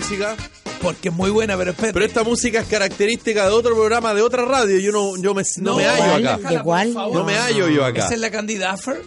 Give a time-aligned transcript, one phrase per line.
[0.00, 0.36] música?
[0.82, 1.92] Porque es muy buena, pero espérate.
[1.92, 4.78] Pero esta música es característica de otro programa, de otra radio.
[4.78, 6.48] Yo no, yo me, no, me hallo acá.
[6.50, 6.94] ¿De cuál?
[6.94, 8.06] No me hallo yo acá.
[8.06, 9.02] ¿Esa es la Candy Duffer?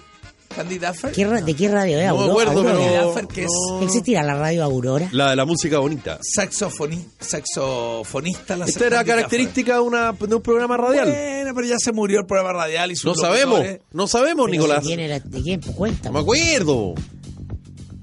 [0.56, 1.12] ¿Candy Duffer?
[1.12, 2.08] ¿Qué ra- ¿De qué radio es?
[2.10, 2.76] No me acuerdo, Aurora.
[2.78, 3.82] Pero- Duffer, que es no.
[3.82, 5.10] ¿Existirá la radio Aurora?
[5.12, 6.20] La de la música bonita.
[6.20, 8.56] saxofoni- saxofonista.
[8.56, 11.08] La Esta era característica de, una, de un programa radial.
[11.10, 13.62] Bueno, pero ya se murió el programa radial y sus No sabemos,
[13.94, 14.84] no sabemos, Pero Nicolás.
[14.84, 15.00] ¿De quién?
[15.00, 15.60] Era, ¿De quién?
[15.60, 16.10] Pues cuenta.
[16.10, 16.94] No me acuerdo.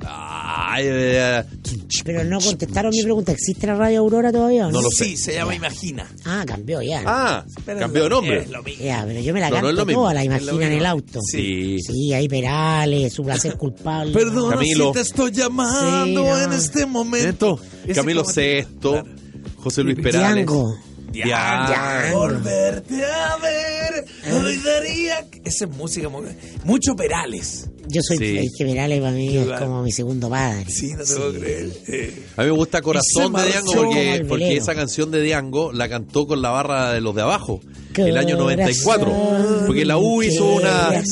[0.02, 0.49] Ay, eh,
[2.04, 3.32] Pero no contestaron mi pregunta.
[3.32, 4.66] ¿Existe la radio Aurora todavía?
[4.66, 5.24] o No lo Sí, sé.
[5.24, 6.06] se llama Imagina.
[6.24, 7.02] Ah, cambió ya.
[7.06, 8.40] Ah, Pero cambió de nombre.
[8.42, 8.84] es lo mismo.
[8.84, 10.02] Ya, pero yo me la No, no canto es lo mismo.
[10.02, 11.20] toda, la imagina en el auto.
[11.22, 11.78] Sí.
[11.80, 14.12] Sí, ahí Perales, su placer culpable.
[14.12, 14.88] Perdona Camilo.
[14.88, 16.38] si te estoy llamando Sí, no.
[16.44, 17.58] en este momento.
[17.94, 19.04] Camilo Claro.
[19.56, 20.34] José Luis Perales.
[20.46, 20.76] Diango.
[21.12, 22.18] Diango.
[22.18, 24.04] Volverte a ver.
[24.32, 25.26] Hoy daría.
[25.44, 26.08] Esa es música.
[26.08, 26.28] muy-
[26.64, 27.68] Mucho Perales.
[27.92, 28.38] Yo soy Sí.
[28.38, 30.64] es que Perales para mí es como mi segundo padre.
[30.68, 31.70] Sí, no te puedo creer.
[31.88, 35.88] Eh, A mí me gusta Corazón de Diango porque, porque esa canción de Diango la
[35.88, 37.60] cantó con la barra de los de abajo.
[37.96, 39.64] El año Corazón 94.
[39.66, 41.02] Porque la U hizo una.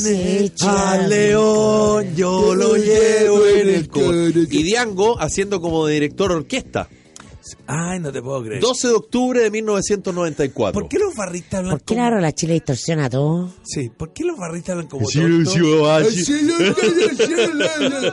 [0.66, 4.46] Al león yo lo llevo en el corazón.
[4.50, 6.88] Y Diango haciendo como de director orquesta.
[7.66, 8.60] Ay, no te puedo creer.
[8.60, 10.80] 12 de octubre de 1994.
[10.80, 11.96] ¿Por qué los barristas hablan ¿Por qué como...
[12.00, 13.50] claro la Chile distorsiona todo?
[13.62, 15.52] Sí, ¿por qué los barristas hablan como Sí, tontos?
[15.54, 16.48] sí, ah, sí.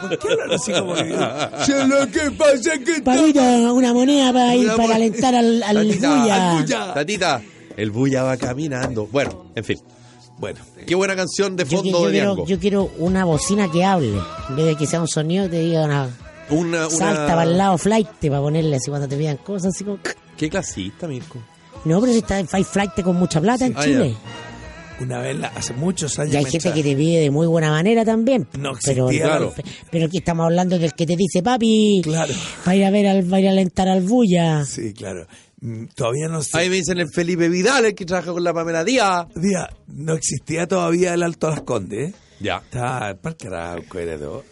[0.02, 1.86] ¿Por qué hablan así como que...
[1.88, 3.02] lo que pasa es que...
[3.02, 3.42] Papito,
[3.74, 4.96] una moneda para ir Una para moneda.
[4.96, 6.94] alentar al, al Tatita, al.
[6.94, 7.42] Tatita,
[7.78, 9.08] el bulla va caminando.
[9.12, 9.80] Bueno, en fin.
[10.38, 12.46] Bueno, Qué buena canción de Yo, fondo yo de quiero, Diango.
[12.48, 14.20] yo quiero una bocina que hable.
[14.50, 16.10] En vez de que sea un sonido, te diga una.
[16.50, 16.90] Una, una...
[16.90, 20.00] Salta para el lado flight para ponerle así cuando te pidan cosas así como.
[20.38, 21.40] Qué clasista, Mirko.
[21.86, 24.16] No, pero si está en Five Flight con mucha plata en Ah, Chile.
[25.00, 26.34] una vez, hace muchos años...
[26.34, 28.48] Y hay gente que te pide de muy buena manera también.
[28.58, 29.26] No pero, existía.
[29.28, 29.54] Claro.
[29.92, 32.34] pero aquí estamos hablando del que te dice, papi, Claro.
[32.68, 34.66] va a ir a ver al, va a ir a alentar al bulla.
[34.66, 35.28] Sí, claro.
[35.62, 36.58] Mm, Todavía no sé...
[36.58, 39.28] Ahí me dicen el Felipe Vidal, el que trabaja con la Pamela Díaz.
[39.36, 42.10] Día, no existía todavía el Alto Las Condes.
[42.12, 42.16] ¿eh?
[42.40, 42.58] Ya.
[42.58, 44.44] Estaba el Parque Arauco, era todo.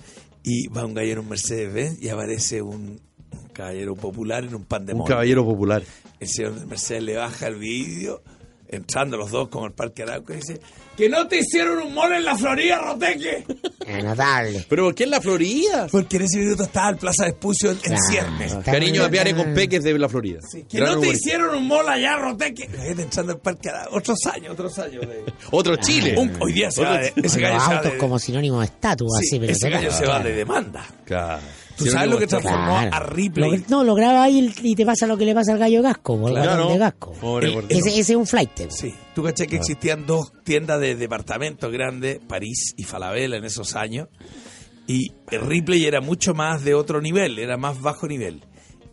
[0.43, 2.99] Y va un gallero en un Mercedes-Benz y aparece un,
[3.31, 5.13] un caballero popular en un pan de Un molde.
[5.13, 5.83] caballero popular.
[6.19, 8.21] El señor de Mercedes le baja el vídeo,
[8.77, 10.59] entrando los dos como el Parque Arauco, y dice:
[10.97, 13.45] ¡Que no te hicieron un mole en la Florida, Roteque!
[13.87, 14.65] Es notable.
[14.69, 15.87] ¿Pero por qué en la Florida?
[15.91, 18.01] Porque en ese minuto estaba el Plaza Vespucio en, en Claro.
[18.09, 18.53] ciernes.
[18.65, 19.45] Cariño muy a Piare bacán.
[19.47, 20.39] con Peques de la Florida.
[20.69, 21.27] Que Gran no te humorista.
[21.27, 22.69] hicieron un mole allá, Roteque.
[22.75, 23.97] La gente entrando al Parque Arauco.
[23.97, 25.01] Otros años, otros años.
[25.01, 26.15] de- Otro Chile.
[26.17, 28.65] Un- hoy día se va de, ese Con gallo se va de- como sinónimo de
[28.65, 30.85] estatua, sí, así, pero ese se gallo se va de demanda.
[31.05, 31.41] Claro.
[31.77, 32.89] ¿Tú sabes no lo que está- transformó Claro.
[32.95, 33.51] a Ripley?
[33.51, 35.59] Lo que- no, lo graba ahí y- y te pasa lo que le pasa al
[35.59, 36.69] gallo Gasco, por el Claro.
[36.69, 37.11] de Gasco.
[37.13, 37.75] Pobre El- gordito.
[37.75, 38.51] Ese, ese es un flight.
[38.69, 43.75] Sí, tú caché que existían dos tiendas de departamentos grandes, París y Falabella en esos
[43.75, 44.07] años,
[44.87, 48.43] y Ripley era mucho más de otro nivel, era más bajo nivel.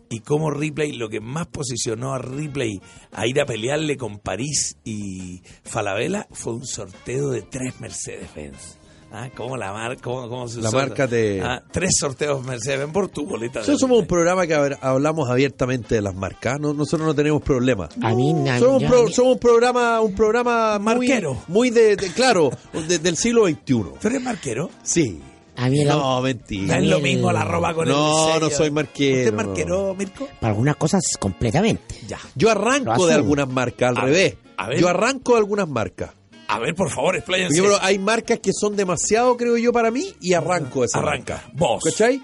[0.09, 2.81] Y como Ripley, lo que más posicionó a Ripley
[3.13, 8.77] a ir a pelearle con París y Falabella fue un sorteo de tres Mercedes-Benz.
[9.13, 13.09] Ah, ¿Cómo la, mar cómo, cómo se La marca te- Ah, tres sorteos Mercedes-Benz por
[13.09, 13.55] tu boleta.
[13.55, 16.59] de Nosotros somos un programa que hab- hablamos abiertamente de las marcas.
[16.61, 17.89] No, nosotros no tenemos problemas.
[18.01, 21.37] A mí, na- Somos, un yo- pro- somos un programa, un programa Marquero.
[21.49, 22.51] muy de, de- claro,
[22.87, 23.83] de- del siglo XXI.
[23.99, 24.69] ¿Tú eres marquero?
[24.83, 25.21] Sí.
[25.57, 26.77] A mí el- No, No mentira.
[26.77, 29.43] es lo mismo la ropa con el No, no soy marquero, ¿Usted es no.
[29.43, 30.27] marquero, Mirko?
[30.39, 31.95] para algunas cosas completamente.
[32.07, 32.17] Ya.
[32.35, 34.35] Yo arranco de algunas marcas, al A revés.
[34.35, 34.79] ver, a ver.
[34.79, 36.11] Yo arranco de algunas marcas.
[36.53, 37.55] A ver, por favor, expláyense.
[37.81, 41.35] hay marcas que son demasiado, creo yo, para mí, y arranco esa Arranca.
[41.35, 41.51] marca.
[41.53, 41.81] Vos.
[41.83, 42.21] ¿Cachai?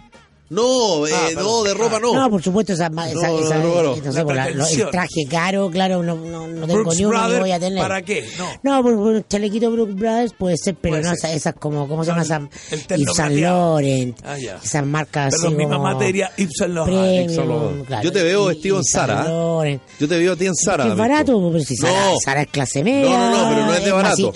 [0.49, 1.63] No, eh, Ah, no, perdón.
[1.65, 2.13] de ropa no.
[2.13, 3.05] No, por supuesto, esa, esa, No,
[3.39, 3.95] esa- no, no, no.
[3.95, 7.09] eh, no sé, La lo- el traje caro, claro, no, no, no tengo ni uno
[7.19, 7.79] Brothers, voy a tener.
[7.79, 8.25] ¿para qué?
[8.37, 8.47] No.
[8.63, 11.35] No, por, por un chalequito Brooks Brothers puede ser, pero Puede no ser.
[11.35, 12.49] esas, como, ¿cómo se No, llama
[12.87, 13.39] terno Yves Saint.
[13.41, 14.59] Laurent, Ah, ya.
[14.63, 17.85] esas marcas Perdón, así mi como mamá te diría Yves Saint Laurent.
[17.85, 18.83] claro, Yo te veo vestido en.
[19.07, 19.81] Laurent.
[19.99, 20.53] Yo te veo a ti en.
[20.53, 22.15] Que es barato, pero si Sara, No.
[22.23, 23.09] Sara es clase media.
[23.09, 24.33] No, no, no, pero no es de barato.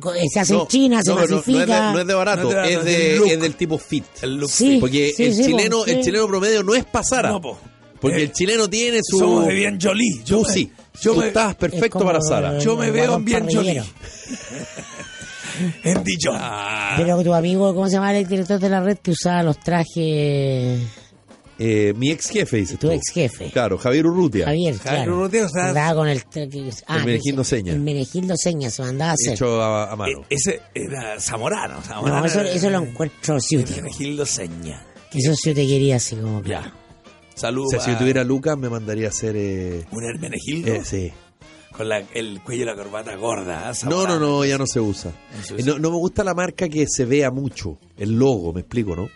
[0.00, 1.58] co- se hace No, en China, se no, no- masifica.
[1.58, 3.54] No, es de, no es de barato, No es de barato, es, es de- del
[3.56, 4.04] tipo fit.
[4.22, 4.50] El look.
[4.50, 4.78] Sí.
[4.80, 7.30] Porque el, sí, chileno, el chileno promedio no es pasara.
[7.30, 7.58] No, po.
[8.00, 9.18] porque Eh, el chileno tiene su.
[9.18, 10.22] Somos de bien Jolie.
[10.24, 10.72] Yo Tú me- sí.
[11.00, 12.58] Yo Tú me, estás es perfecto para Sara.
[12.58, 13.46] yo me el veo en bien.
[13.52, 13.82] Jolie.
[15.84, 16.40] en Dijon.
[16.96, 20.80] Pero tu amigo, ¿cómo se llama el director de la red que usaba los trajes?
[21.56, 23.50] Eh, mi ex jefe, dice Tu ex jefe.
[23.52, 24.46] Claro, Javier Urrutia.
[24.46, 25.16] Javier, Javier claro.
[25.18, 26.18] Urrutia, o sea, Andaba con el...
[26.86, 27.72] ah, que Menegildo se- Seña.
[27.72, 29.34] El Menegildo Seña se mandaba a hacer.
[29.34, 30.20] Hecho a, a mano.
[30.28, 31.80] E- ese era Zamorano.
[31.82, 33.78] Zamorano No, eso, era- eso lo encuentro ciútico.
[33.78, 34.84] Hermenegildo Seña.
[35.14, 36.50] Eso sí te quería así como que...
[36.50, 36.72] Ya.
[37.34, 37.70] o Saludos.
[37.70, 39.34] sea, si yo tuviera Lucas, me mandaría a hacer.
[39.36, 41.12] Eh, un Hermenegildo eh, sí.
[41.76, 43.70] con la- el cuello y la corbata gorda.
[43.70, 43.72] ¿ah?
[43.88, 45.10] No, no, no, ya no se usa.
[45.36, 45.72] No se Eh, usa.
[45.72, 47.78] No, no me gusta la marca que se vea mucho.
[47.96, 49.08] El logo, me explico, ¿no?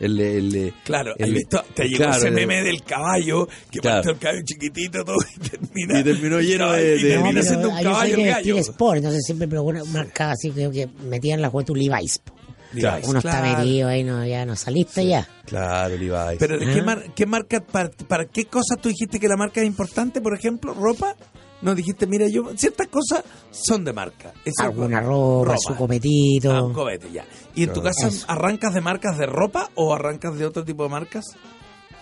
[0.00, 1.64] El, el- Claro, el- ¿has visto?
[1.74, 3.96] te llegó claro, ese el- meme del caballo que Claro.
[3.96, 7.68] partió el caballo chiquitito todo y termina, Y terminó lleno de- y de- No, siendo
[7.68, 8.58] un yo soy caballo de el gallo.
[8.58, 12.18] sport, entonces siempre pero una marca así creo que metían la juventud Levi's.
[12.20, 12.32] po.
[12.72, 13.46] Levi's, Uno claro.
[13.46, 15.26] está metido ahí, no, ya no saliste ya.
[15.46, 16.38] Claro, Levi's.
[16.38, 16.84] Pero ¿de qué, Ah.
[16.84, 20.20] mar- qué marca, para, para qué cosas tú dijiste que la marca es importante?
[20.20, 21.14] Por ejemplo, ropa.
[21.60, 24.32] No dijiste, mira, yo ciertas cosas son de marca.
[24.44, 26.52] Eso- Alguna ropa, su copetito.
[26.54, 27.24] Ah, un copete, ya.
[27.56, 28.24] ¿Y en tu casa Eso.
[28.28, 31.24] arrancas de marcas de ropa o arrancas de otro tipo de marcas?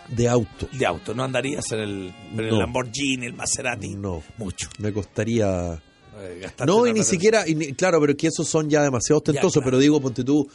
[0.08, 0.68] de auto.
[0.72, 2.56] De auto, no andarías en el, en el.
[2.58, 3.88] Lamborghini, el Maserati.
[3.96, 4.22] No.
[4.38, 4.68] Mucho.
[4.78, 5.82] Me costaría.
[6.18, 7.46] Eh, No, y ni siquiera.
[7.48, 9.52] y ni- claro, pero es que esos son ya demasiado ostentosos.
[9.54, 9.64] claro.
[9.66, 10.48] Pero digo, ponte tú.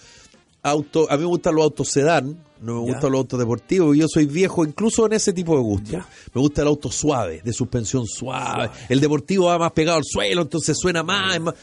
[0.64, 2.94] Auto, a mí me gustan los autos sedán, no me Ya.
[2.94, 3.96] gustan los autos deportivos.
[3.96, 5.92] y Yo soy viejo, incluso en ese tipo de gusto.
[5.92, 6.08] Ya.
[6.36, 8.70] Me gusta el auto suave, de suspensión suave.
[8.88, 11.34] El deportivo va más pegado al suelo, entonces suena más.
[11.36, 11.56] es más-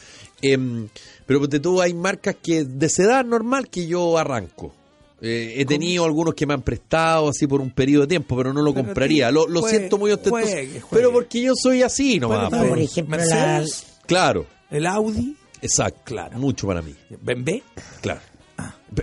[0.42, 0.88] em,
[1.26, 4.74] pero ponte tú, hay marcas que de sedán normal que yo arranco.
[5.20, 8.52] Eh, he tenido algunos que me han prestado así por un periodo de tiempo, pero
[8.52, 9.30] no lo Pero compraría.
[9.32, 10.44] Lo, lo juegue, siento muy ostentoso.
[10.44, 10.84] juegue, juegue.
[10.90, 12.50] Pero porque yo soy así nomás.
[12.50, 12.68] Bueno, No, po.
[12.70, 13.64] por ejemplo, la,
[14.08, 16.00] Claro, el Audi, exacto.
[16.04, 16.36] Claro.
[16.38, 16.92] Mucho para mí.
[17.22, 17.58] BMW.
[18.00, 18.20] Claro.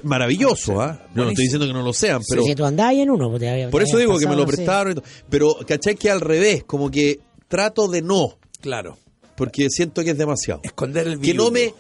[0.04, 1.00] Maravilloso, ¿ah?
[1.14, 3.48] No, no estoy diciendo que no lo sean, pero si tú andabas en uno, te
[3.50, 4.48] había- por te eso digo que me lo sí.
[4.56, 4.92] prestaron.
[4.94, 5.06] y todo.
[5.30, 5.96] Pero, ¿cachai?
[5.96, 8.98] Que al revés, como que trato de no, Claro.
[9.38, 10.62] porque siento que es demasiado.
[10.64, 11.74] Esconder el Que no me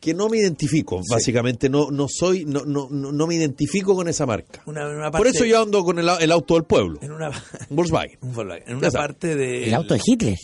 [0.00, 4.08] que no me identifico, básicamente, no no soy no no no, no me identifico con
[4.08, 4.62] esa marca.
[4.64, 7.76] Una, una Por eso yo ando con el, el auto del pueblo, En una, un
[7.76, 8.16] Volkswagen.
[8.22, 9.66] un Volkswagen, en una parte de...
[9.66, 10.38] El auto de Hitler.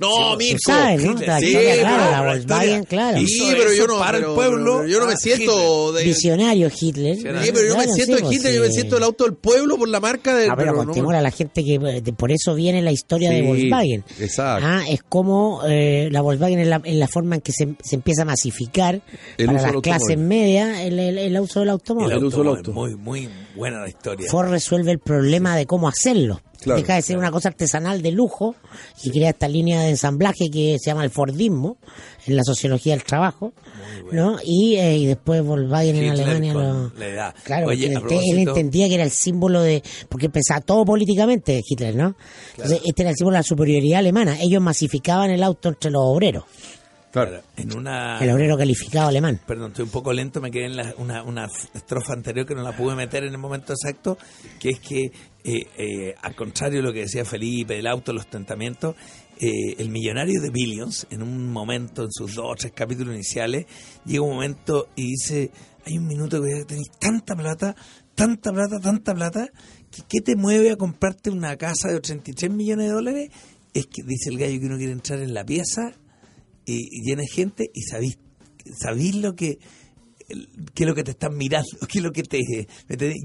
[0.00, 0.56] No, Sí, Mirko.
[0.64, 1.12] Tú sabes, ¿no?
[1.12, 3.18] Hitler, La sí, pero claro, la Volkswagen, claro.
[3.18, 4.76] Sí, pero yo no para el pero- pueblo.
[4.78, 7.16] pero yo no me siento de, Visionario Hitler.
[7.16, 8.72] Sí, Sí, pero yo no me Claro, siento sí, de pues, Hitler, yo me sí.
[8.74, 11.30] siento el auto del pueblo por la marca de Ah, pero, no- contémosle a la
[11.30, 14.04] gente que eh, de- por eso viene la historia de Sí, Volkswagen.
[14.20, 14.66] exacto.
[14.68, 17.94] Ah, es como eh, la Volkswagen es la, es la forma en que se, se
[17.96, 19.00] empieza a masificar
[19.38, 22.10] El para las del clases medias el, el- el uso del automóvil.
[22.12, 22.98] El El uso del automóvil, auto.
[23.04, 24.26] Muy, muy buena la historia.
[24.30, 26.40] Ford resuelve el problema de cómo hacerlo.
[26.64, 28.56] Claro, Deja de ser una cosa artesanal de lujo
[29.02, 31.76] y crea esta línea de ensamblaje que se llama el Fordismo
[32.26, 33.52] en la sociología del trabajo.
[34.10, 34.38] ¿no?
[34.44, 36.90] Y, eh, y después Volkswagen en Alemania lo...
[36.96, 37.34] la edad.
[37.44, 39.82] Claro, Oye, él propósito- entendía que era el símbolo de...
[40.08, 42.16] Porque pensaba todo políticamente Hitler, ¿no?
[42.56, 44.36] Entonces este era el símbolo de la superioridad alemana.
[44.40, 46.44] Ellos masificaban el auto entre los obreros.
[47.14, 48.18] Claro, en una...
[48.18, 49.38] El obrero calificado alemán.
[49.46, 52.62] Perdón, estoy un poco lento, me quedé en la- una, una estrofa anterior que no
[52.64, 54.18] la pude meter en el momento exacto,
[54.58, 55.12] que es que,
[55.44, 58.96] eh, eh, al contrario de lo que decía Felipe, del auto, el ostentamiento,
[59.40, 63.66] eh, el millonario de Billions, en un momento, en sus dos o tres capítulos iniciales,
[64.04, 65.52] llega un momento y dice,
[65.86, 67.76] hay un minuto que tenéis tanta plata,
[68.16, 69.46] tanta plata, tanta plata,
[69.88, 73.30] que ¿qué te mueve a comprarte una casa de 83 millones de dólares?
[73.72, 75.92] Es que dice el gallo que uno quiere entrar en la pieza
[76.66, 78.18] y, llena de gente y sabéis,
[78.78, 79.58] sabéis lo que
[80.74, 82.40] qué es lo que te están mirando, qué es lo que te,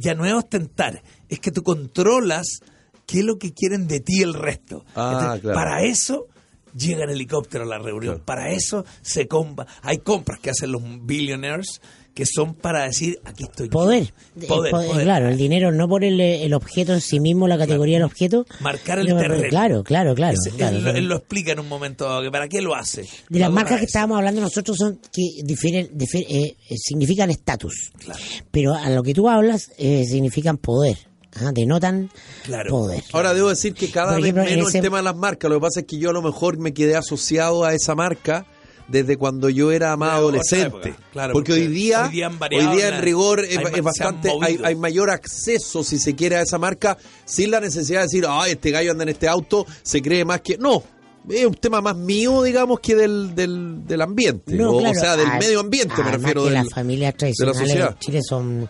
[0.02, 2.60] ya no es ostentar, es que tú controlas
[3.06, 4.86] qué es lo que quieren de ti el resto.
[4.96, 5.56] Ah, claro.
[5.56, 6.28] Para eso
[6.76, 8.26] llega el helicóptero a la reunión, Claro.
[8.26, 11.82] para eso se compra, hay compras que hacen los billionaires
[12.14, 13.72] que son para decir aquí estoy yo".
[13.72, 14.14] Poder.
[14.34, 15.04] Poder, El poder, poder.
[15.04, 18.46] Claro, el dinero no por el, el objeto en sí mismo, la categoría del objeto.
[18.60, 19.44] Marcar el terreno.
[19.50, 20.38] Claro, claro, claro.
[20.40, 23.06] Ese- claro, él, lo explica en un momento que para qué lo hace.
[23.30, 27.92] De las marcas que estábamos hablando nosotros son que difieren, difieren- eh, eh, significan estatus.
[28.00, 28.19] Claro.
[28.52, 30.98] Pero a lo que tú hablas eh, significan poder.
[31.36, 32.10] ah, Denotan
[32.44, 32.69] Claro.
[32.72, 33.04] poder.
[33.14, 35.50] Ahora debo decir que cada ejemplo, vez en menos ese- el tema de las marcas.
[35.50, 38.45] Lo que pasa es que yo a lo mejor me quedé asociado a esa marca
[38.90, 40.96] desde cuando yo era más Claro, adolescente.
[41.12, 43.64] Claro, porque, porque hoy día, hoy día han hoy día la- en rigor es, hay
[43.76, 48.00] es bastante, hay, hay mayor acceso, si se quiere, a esa marca sin la necesidad
[48.00, 50.58] de decir, ay, este gallo anda en este auto, se cree más que.
[50.58, 50.84] No.
[51.30, 54.54] Es un tema más mío, digamos, que del, del, del ambiente.
[54.56, 56.42] No, o, claro, o sea, del ad- medio ambiente, me refiero.
[56.44, 57.92] que del- las familias de la tradicionales sociedad.
[57.92, 58.69] en Chile son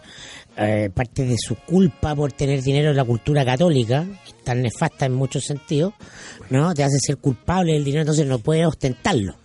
[0.57, 4.61] eh, parte de su culpa por tener dinero en la cultura católica, que es tan
[4.61, 5.93] nefasta en muchos sentidos,
[6.49, 6.73] ¿no?
[6.73, 9.35] Te hace ser culpable del dinero, entonces no puedes ostentarlo.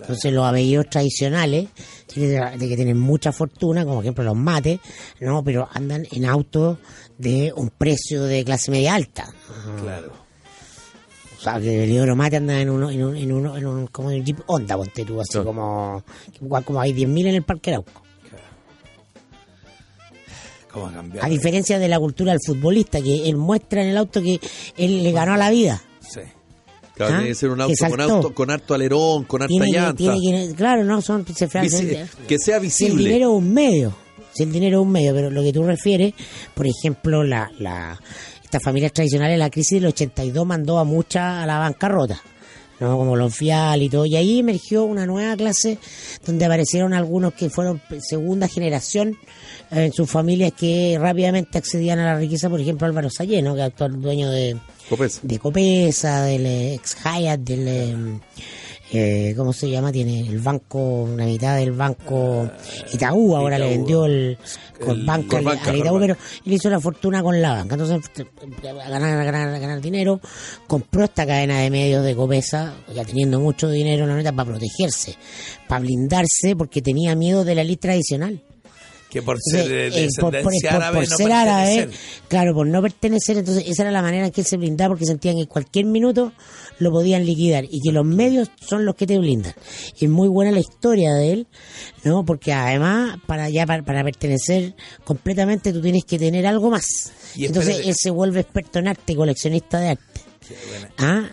[0.00, 1.68] Entonces los apellidos tradicionales,
[2.14, 4.80] de que tienen mucha fortuna, como por ejemplo los mates,
[5.20, 5.42] ¿no?
[5.44, 6.78] Pero andan en autos
[7.18, 9.28] de un precio de clase media alta.
[9.82, 10.12] Claro.
[11.38, 13.86] O sea, que el Isidoro Mate anda en uno, en un, en uno, en un,
[13.86, 15.46] como en el Jeep Honda, ponte tú, así Claro.
[15.46, 16.04] como,
[16.40, 18.02] igual como hay 10.000 en el Parque Arauco.
[20.72, 21.26] ¿Cómo ha cambiado?
[21.26, 24.38] A diferencia de la cultura del futbolista, que él muestra en el auto que
[24.76, 25.82] él le ganó a la vida.
[26.00, 26.20] Sí.
[27.06, 27.18] Claro, ¿Ah?
[27.18, 28.14] tiene que ser un Que auto con, saltó.
[28.14, 29.96] auto con harto alerón, con harta Tiene que, llanta.
[29.96, 33.04] tiene que- claro, no, son, se Visi- que sea Si el visible.
[33.04, 33.96] dinero es un medio,
[34.34, 36.14] si el dinero es un medio, pero lo que tú refieres,
[36.54, 37.98] por ejemplo, la, la,
[38.44, 42.20] estas familias tradicionales, la crisis del 82 mandó a muchas a la bancarrota.
[42.80, 42.96] ¿no?
[42.96, 44.06] Como los fial y todo.
[44.06, 45.76] Y ahí emergió una nueva clase
[46.24, 49.18] donde aparecieron algunos que fueron segunda generación
[49.70, 53.60] eh, en sus familias que rápidamente accedían a la riqueza, por ejemplo Álvaro Sayeno, que
[53.60, 54.56] es actual dueño de
[54.90, 55.20] Copesa.
[55.22, 58.20] de Copesa, del eh, ex Hyatt, del eh,
[58.92, 59.92] eh, ¿cómo se llama?
[59.92, 62.50] Tiene el banco, una mitad del banco
[62.92, 64.36] Itaú, ahora le vendió el,
[64.84, 68.10] con El banco al, Itaú, pero él hizo la fortuna con la banca, entonces
[68.64, 70.20] a ganar, a ganar, a ganar dinero,
[70.66, 75.14] compró esta cadena de medios de Copesa, ya teniendo mucho dinero la neta para protegerse,
[75.68, 78.42] para blindarse, porque tenía miedo de la ley tradicional.
[79.10, 82.00] Que por ser de Eh, eh, por, por- árabe por no ser árabe, pertenecer.
[82.28, 85.04] claro, por no pertenecer, entonces esa era la manera en que él se blindaba porque
[85.04, 86.32] sentían que en cualquier minuto
[86.78, 89.52] lo podían liquidar y que los medios son los que te blindan.
[90.00, 91.46] Y es muy buena la historia de él,
[92.04, 92.24] ¿no?
[92.24, 96.86] Porque además, para ya para, para pertenecer completamente tú tienes que tener algo más.
[97.34, 97.90] Y entonces espérate.
[97.90, 100.20] él se vuelve experto en arte, coleccionista de arte.
[100.46, 100.90] Qué buena.
[100.98, 101.30] ¿Ah?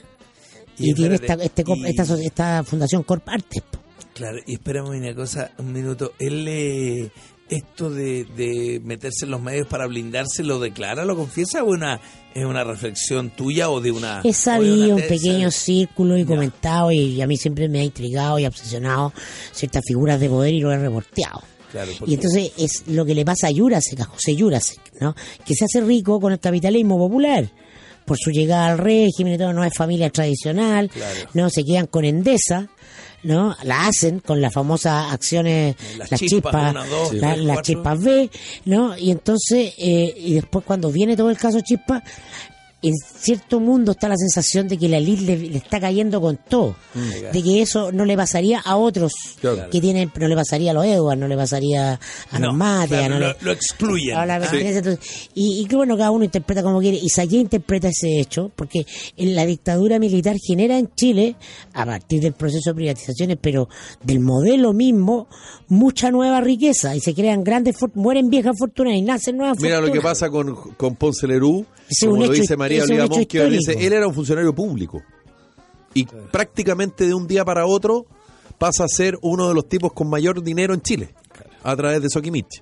[0.80, 3.64] Y Y, tiene esta, este, y- esta, fundación Corp Artes.
[4.14, 6.14] Claro, y espérame una cosa, un minuto.
[6.18, 7.12] Él, eh,
[7.50, 12.00] esto de, de meterse en los medios para blindarse, ¿lo declara, lo confiesa o una,
[12.34, 14.22] es una reflexión tuya o de una...
[14.24, 18.46] He sabido un pequeño círculo y comentado y a mí siempre me ha intrigado y
[18.46, 19.14] obsesionado
[19.54, 21.42] ciertas figuras de poder y lo he reporteado.
[21.72, 25.14] Claro, Y entonces es lo que le pasa a Jurasek, a José Jurasek, ¿no?
[25.46, 27.50] Que se hace rico con el capitalismo popular.
[28.06, 31.30] Por su llegada al régimen y todo, no es familia tradicional, Claro.
[31.34, 32.70] no se quedan con Endesa,
[33.28, 33.56] ¿no?
[33.64, 36.74] La hacen con las famosas acciones, Las las, chispas,
[37.14, 37.62] la- las cuatro.
[37.64, 38.30] chispas B,
[38.66, 38.98] ¿no?
[38.98, 42.02] Y entonces, eh, y después cuando viene todo el caso chispa,
[42.90, 46.38] en cierto mundo está la sensación de que la elite le, le está cayendo con
[46.38, 46.76] todo,
[47.34, 49.70] de que eso no le pasaría a otros Claro.
[49.70, 52.00] que tienen, no le pasaría a los Edward, no le pasaría
[52.32, 54.16] a los No, claro, no lo, le- lo excluyen.
[54.18, 56.98] a la entonces, y, y que bueno, cada uno interpreta como quiere.
[57.02, 61.36] Y Sayé interpreta ese hecho, porque en la dictadura militar genera en Chile,
[61.74, 63.68] a partir del proceso de privatizaciones, pero
[64.04, 65.28] del modelo mismo,
[65.68, 66.96] mucha nueva riqueza.
[66.96, 70.14] Y se crean grandes, mueren viejas fortunas y nacen nuevas Mira lo que fortunas.
[70.14, 71.66] pasa con, con Ponce Lerú,
[72.02, 75.02] como un lo hecho dice María él era un funcionario público.
[75.94, 78.06] Y prácticamente de un día para otro
[78.58, 81.10] pasa a ser uno de los tipos con mayor dinero en Chile,
[81.64, 82.62] a través de Soquimich.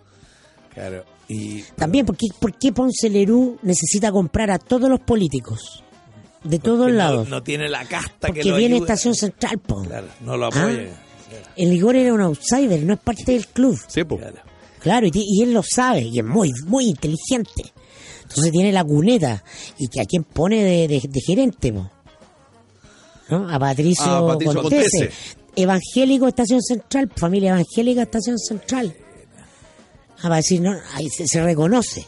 [0.74, 1.04] Claro.
[1.28, 5.84] Y También, ¿por qué, por qué Ponce Lerú necesita comprar a todos los políticos?
[6.44, 7.30] De todos que no- lados.
[7.30, 8.86] No, tiene la casta que porque lo viene ayude.
[8.86, 9.82] Estación Central, po.
[9.84, 11.02] Claro, no lo Ah, apoya.
[11.58, 13.80] El Igor era un outsider, no es parte del club.
[13.88, 14.18] Sí, po.
[14.18, 14.38] Claro.
[14.80, 17.74] Claro, y, ti- y él lo sabe, y es muy, muy inteligente.
[18.36, 19.44] Entonces tiene la cuneta,
[19.78, 21.90] y que a quien pone de, de- de gerente, po.
[23.30, 23.50] ¿no?
[23.50, 24.98] A Patricio, Ah, Patricio Contese.
[25.00, 25.12] Contese.
[25.56, 28.94] Evangélico Estación Central, familia evangélica Estación Central.
[30.18, 32.06] Ah, para decir, no, ahí se, se reconoce.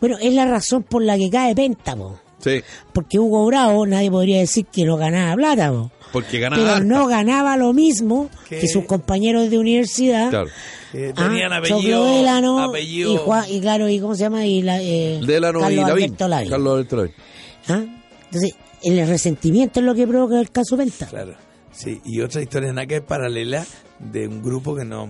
[0.00, 2.18] Bueno, es la razón por la que cae Penta, po.
[2.42, 2.62] Sí,
[2.94, 5.90] Porque Hugo Bravo, nadie podría decir que no ganaba plata, po.
[6.12, 6.84] Porque ganaba pero harta.
[6.84, 8.58] no ganaba lo mismo ¿Qué?
[8.60, 10.30] que sus compañeros de universidad.
[10.30, 10.48] Claro.
[10.92, 14.44] Que Ah, tenían apellido, Choclo Delano apellido y, Juan- y claro, y cómo se llama,
[14.46, 16.04] y la, eh, Delano Carlos y Lavín.
[16.04, 16.50] Alberto Lavín.
[16.50, 17.12] Carlos Alberto Lavín.
[17.68, 17.84] ¿Ah?
[18.24, 21.06] Entonces, el resentimiento es lo que provoca el caso Penta.
[21.06, 21.34] Claro.
[21.72, 23.64] Sí, y otra historia nada que es paralela
[24.00, 25.08] de un grupo que no.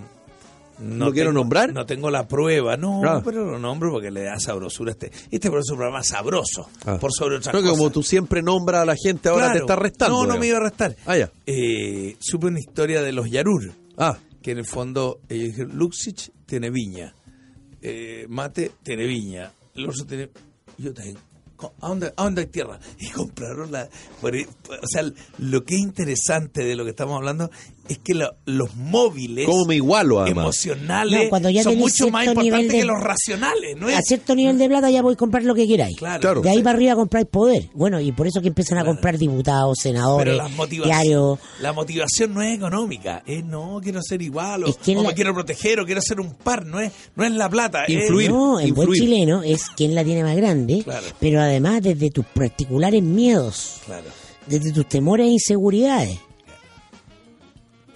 [0.80, 1.72] ¿No quiero nombrar?
[1.72, 3.20] No tengo la prueba, no, Ah.
[3.25, 5.12] pero lo nombro porque le da sabrosura a este.
[5.30, 6.99] Este es un programa sabroso, Ah.
[6.99, 7.78] por sobre otras No, que cosas.
[7.78, 10.14] como tú siempre nombras a la gente, ahora te estás restando.
[10.14, 10.40] No, no digamos.
[10.40, 10.96] me iba a restar.
[11.06, 11.30] Ah, ya.
[11.46, 16.32] Eh, supe una historia de los Yarur, Ah, que en el fondo ellos dijeron, Luxich
[16.46, 17.14] tiene viña,
[17.82, 20.30] eh, Mate tiene viña, el otro tiene...
[20.78, 21.18] Yo tengo...
[21.82, 22.78] ¿A dónde, ¿A dónde hay tierra?
[22.99, 23.87] Y compraron la...
[24.22, 25.02] o sea,
[25.38, 27.50] lo que es interesante de lo que estamos hablando
[27.90, 30.44] es que lo- los móviles ¿cómo me igualo además?
[30.44, 34.35] emocionales No, cuando ya son mucho más importantes de- que los racionales, ¿no A cierto
[34.35, 35.97] nivel de plata ya podéis comprar lo que queráis.
[35.97, 36.20] Claro.
[36.20, 36.40] Claro.
[36.42, 37.68] De ahí para arriba compráis poder.
[37.75, 40.38] Bueno, y por eso que empiezan a comprar diputados, senadores,
[40.70, 41.38] diarios.
[41.61, 45.09] la motivación no es económica, es no quiero ser igual o, Es que o la-
[45.09, 47.94] me quiero proteger o quiero ser un par, no es no es la plata, es-
[47.94, 48.30] Influir.
[48.30, 51.06] No, en buen chileno es quien la tiene más grande, Claro.
[51.18, 54.06] pero además desde tus particulares miedos, Claro.
[54.47, 56.18] desde tus temores e inseguridades.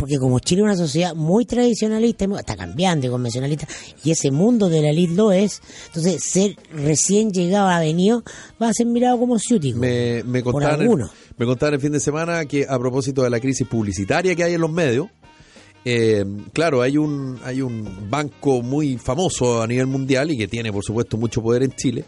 [0.04, 3.66] Porque como Chile es una sociedad muy tradicionalista, está cambiando y convencionalista,
[4.04, 8.22] y ese mundo de la elite lo es, entonces ser recién llegado a venido
[8.60, 9.78] va a ser mirado como ciútico.
[9.78, 11.06] Me, me por contaban, el,
[11.38, 14.52] me contaban el fin de semana que a propósito de la crisis publicitaria que hay
[14.52, 15.08] en los medios,
[15.86, 20.70] eh, claro, hay un, hay un banco muy famoso a nivel mundial y que tiene,
[20.70, 22.04] por supuesto, mucho poder en Chile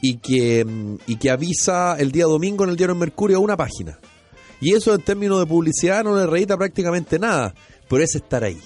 [0.00, 3.56] y que, mm, y que avisa el día domingo en el diario Mercurio a una
[3.56, 3.98] página.
[4.62, 7.52] Y eso en términos de publicidad no le reita prácticamente nada,
[7.88, 8.58] pero es estar ahí.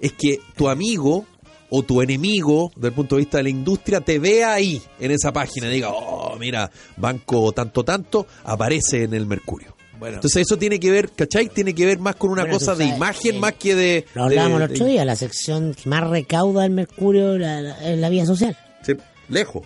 [0.00, 1.24] Es que tu amigo
[1.70, 5.10] o tu enemigo, desde el punto de vista de la industria, te vea ahí, en
[5.12, 9.74] esa página, y diga, oh, mira, banco tanto, tanto, aparece en el Mercurio.
[9.98, 10.16] Bueno.
[10.16, 11.48] Entonces eso tiene que ver, ¿cachai?
[11.48, 14.04] Tiene que ver más con una Bueno, cosa de imagen eh, más que de...
[14.14, 18.00] Lo hablábamos el otro día, la sección que más recauda el mercurio la, la- en
[18.02, 18.56] la vía social.
[18.82, 18.92] Sí,
[19.30, 19.62] lejos.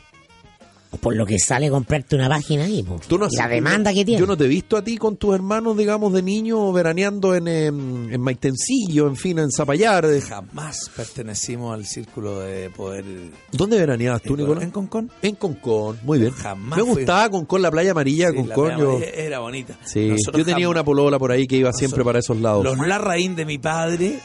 [0.98, 3.00] Por lo que sale comprarte una página ahí, po.
[3.06, 4.20] Tú no Y la demanda yo- que tiene.
[4.20, 7.46] Yo no te he visto a ti con tus hermanos, digamos, de niño veraneando en,
[7.46, 10.04] em, en Maitencillo, en fin, en Zapallar.
[10.06, 13.04] de- Jamás pertenecimos al círculo de poder.
[13.52, 14.64] ¿Dónde veraneabas tú, Nicolás?
[14.64, 15.10] ¿En Concón?
[15.22, 16.32] En Concón, muy bien.
[16.32, 16.94] Jamás Me fui.
[16.96, 18.64] gustaba Concón, la playa amarilla, Sí, la Concón.
[18.66, 19.78] playa yo- amarilla era bonita.
[19.84, 22.64] Sí, Nosotros yo tenía una polola por ahí que iba siempre Nosotros- para esos lados.
[22.64, 24.18] Los Larraín de mi padre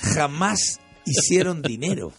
[0.00, 2.12] jamás hicieron dinero.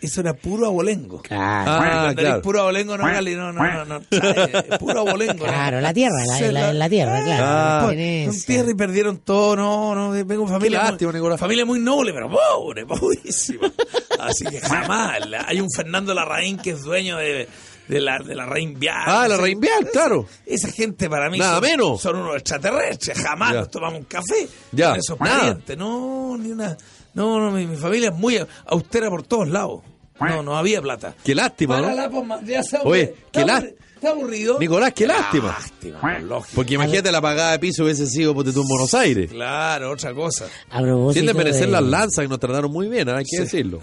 [0.00, 1.20] Eso era puro abolengo.
[1.22, 2.42] Claro, Ah, eres claro.
[2.42, 4.78] puro abolengo, no, no, no, no, no, ¿sabes?
[4.78, 5.44] puro abolengo.
[5.46, 5.52] ¿no?
[5.52, 7.44] claro, la tierra, la, la, la tierra, claro.
[7.44, 7.74] Ah.
[7.74, 8.46] la Son tenencia.
[8.46, 11.40] tierra y perdieron todo, no, no, vengo familia, lástima, Nicolás.
[11.40, 13.72] familia muy noble, pero pobre, pobrísima.
[14.20, 15.26] Así que jamás.
[15.28, 17.48] La- Hay un Fernando Larraín que es dueño de,
[17.88, 18.96] de la, de la Raín Vial.
[19.04, 20.26] Ah, la Esa- Raín Vial, esa- claro.
[20.46, 22.00] Esa gente para mí Nada son, menos.
[22.00, 23.18] son unos extraterrestres.
[23.18, 23.58] Jamás Ya.
[23.60, 25.38] nos tomamos un café Ya, esos nada.
[25.38, 25.76] parientes.
[25.76, 26.76] No, ni una.
[27.18, 29.82] No, no, mi, mi familia es muy austera por todos lados.
[30.20, 31.14] No, no había plata.
[31.24, 31.88] Qué lástima, ¿no?
[31.88, 34.58] Párala, pues, ya Oye, qué Está lá- aburri- Está aburrido.
[34.60, 35.48] Nicolás, qué lástima.
[35.48, 36.52] Lástima, lógico.
[36.54, 39.28] Porque imagínate la pagada de piso hubiese sido porque tú en Buenos Aires.
[39.30, 40.46] Claro, otra cosa.
[40.70, 43.16] A propósito, Sin desmerecer de, las lanzas que nos trataron muy bien, ¿ah?
[43.18, 43.80] hay que decirlo.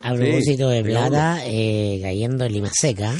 [0.00, 3.12] a propósito de plata, eh, cayendo en Lima Seca,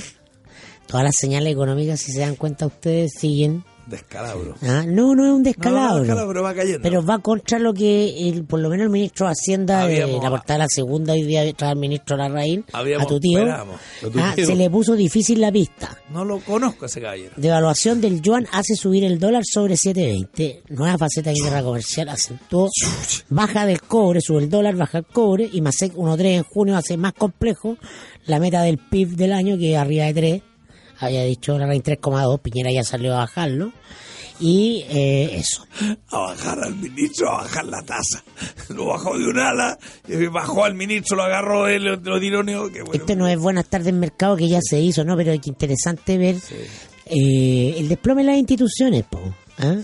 [0.87, 3.62] todas las señales económicas, si se dan cuenta ustedes, siguen.
[3.90, 4.54] Descalabro.
[4.62, 4.85] ¿ah?
[4.87, 5.94] No, no es un descalabro.
[5.99, 6.80] No, descalabro va cayendo.
[6.82, 10.23] Pero va contra lo que el, por lo menos el ministro de Hacienda, de Habíamos-
[10.23, 13.38] la portada de la segunda hoy día trae al ministro Larraín, Habíamos- a tu tío,
[13.40, 13.76] esperamos.
[14.16, 14.47] Ah, tío.
[14.47, 15.99] se le puso difícil la pista.
[16.12, 17.32] No lo conozco ese caballero.
[17.37, 20.62] Devaluación del yuan hace subir el dólar sobre 7.20.
[20.68, 22.68] Nueva faceta de guerra comercial acentuó
[23.28, 26.97] baja del cobre, sube el dólar, baja el cobre y Masec 1.3 en junio hace
[26.97, 27.76] más complejo
[28.26, 30.42] la meta del PIB del año que arriba de 3.
[31.00, 33.73] Había dicho la RAIN 3,2, Piñera ya salió a bajarlo.
[34.38, 35.66] Y eh, eso.
[36.11, 38.25] A bajar al ministro, a bajar la tasa.
[38.71, 42.43] Lo bajó de un ala, y bajó al ministro, lo agarró él, lo, lo tiró.
[42.43, 42.93] Que bueno.
[42.95, 45.17] Este no es Buenas tardes Mercado que ya se hizo, ¿no?
[45.17, 46.36] Pero es interesante ver
[47.06, 49.21] eh, el desplome de las instituciones, po,
[49.58, 49.76] ¿ah?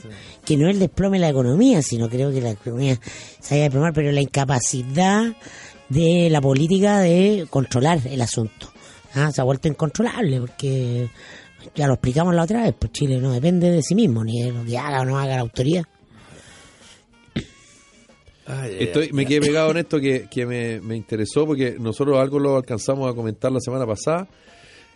[0.45, 2.99] que no es el desplome de la economía, sino creo que la economía
[3.41, 5.35] se haya desplomar, pero la incapacidad
[5.89, 8.73] de la política de controlar el asunto.
[9.17, 9.33] ¿Ah?
[9.33, 11.09] Se ha vuelto incontrolable porque
[11.75, 14.53] ya lo explicamos la otra vez, pues Chile no depende de sí mismo, ni de
[14.53, 15.85] lo que haga o no haga la autoridad.
[18.49, 22.19] Ay, ay, Estoy, me quedé pegado en esto que, que me, me interesó porque nosotros
[22.19, 24.29] algo lo alcanzamos a comentar la semana pasada.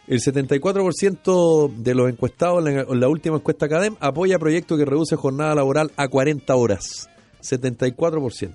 [0.07, 4.85] El 74% de los encuestados en la, en la última encuesta Academ apoya proyectos que
[4.85, 7.09] reduce jornada laboral a 40 horas.
[7.43, 8.55] 74%.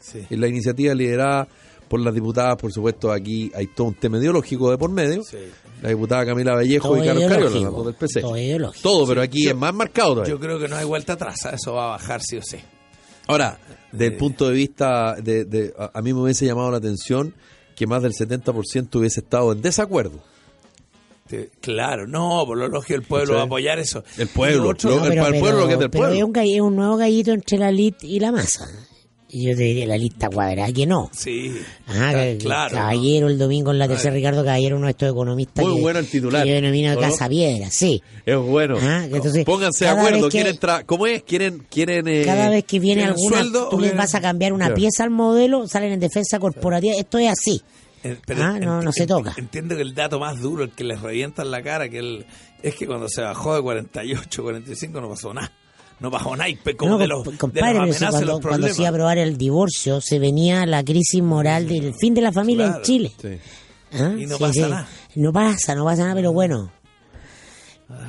[0.00, 0.26] Sí.
[0.30, 1.48] En la iniciativa liderada
[1.88, 5.22] por las diputadas, por supuesto, aquí hay todo un tema ideológico de por medio.
[5.22, 5.36] Sí.
[5.82, 8.20] La diputada Camila Vallejo Todo y Carlos Cariola, ideológico, las dos del PC.
[8.22, 8.72] todo.
[8.82, 10.32] Todo, pero aquí Yo- es más marcado todavía.
[10.34, 12.56] Yo creo que no hay vuelta atrás, eso va a bajar sí o sí.
[13.28, 13.58] Ahora,
[13.92, 14.16] del Eh.
[14.16, 17.34] punto de vista de, de- a, mí me hubiese llamado la atención
[17.74, 20.20] que más del 70% hubiese estado en desacuerdo.
[21.60, 24.04] Claro, no, por lo lógico el pueblo va a apoyar eso.
[24.16, 26.16] El pueblo, otro- lo- el- para el pueblo lo que es del pero pueblo.
[26.16, 28.66] es un, galli- es un nuevo gallito entre la lit y la masa.
[29.44, 31.10] Yo te diría la lista cuadrada que no.
[31.12, 31.52] Sí,
[31.88, 32.74] Ah, que claro.
[32.74, 35.64] Caballero el domingo en la tercera, Ricardo Caballero, uno de estos economistas.
[35.64, 37.00] Muy que- bueno el titular, Que yo denomino ¿o no?
[37.00, 38.02] Casa Piedra, sí.
[38.24, 38.76] Es bueno.
[38.80, 40.28] Ah, entonces, Pónganse de acuerdo.
[40.28, 41.22] que- ¿Quieren tra- ¿Cómo es?
[41.22, 41.66] ¿Quieren...?
[41.70, 44.66] quieren eh, Cada vez que viene ¿quieren alguna, sueldo tú les vas a cambiar una
[44.66, 44.76] Claro.
[44.80, 46.94] pieza al modelo, salen en defensa corporativa.
[46.96, 47.60] Esto es así.
[48.04, 49.34] Eh, Ah, no, no se toca.
[49.36, 52.26] Entiendo que el dato más duro, el que les revienta en la cara, que el,
[52.62, 55.50] es que cuando se bajó de 48, 45 no pasó nada.
[55.98, 58.40] No pasó nada, y pe- como No, de los, de compadre, las amenazas cuando, los
[58.40, 62.20] cuando se iba a aprobar el divorcio, se venía la crisis moral del fin de
[62.20, 62.82] la familia en.
[62.82, 63.12] Chile.
[63.20, 63.38] Sí.
[63.94, 64.12] ¿Ah?
[64.18, 64.88] Y no pasa nada.
[65.14, 66.70] No pasa, no pasa nada, pero bueno.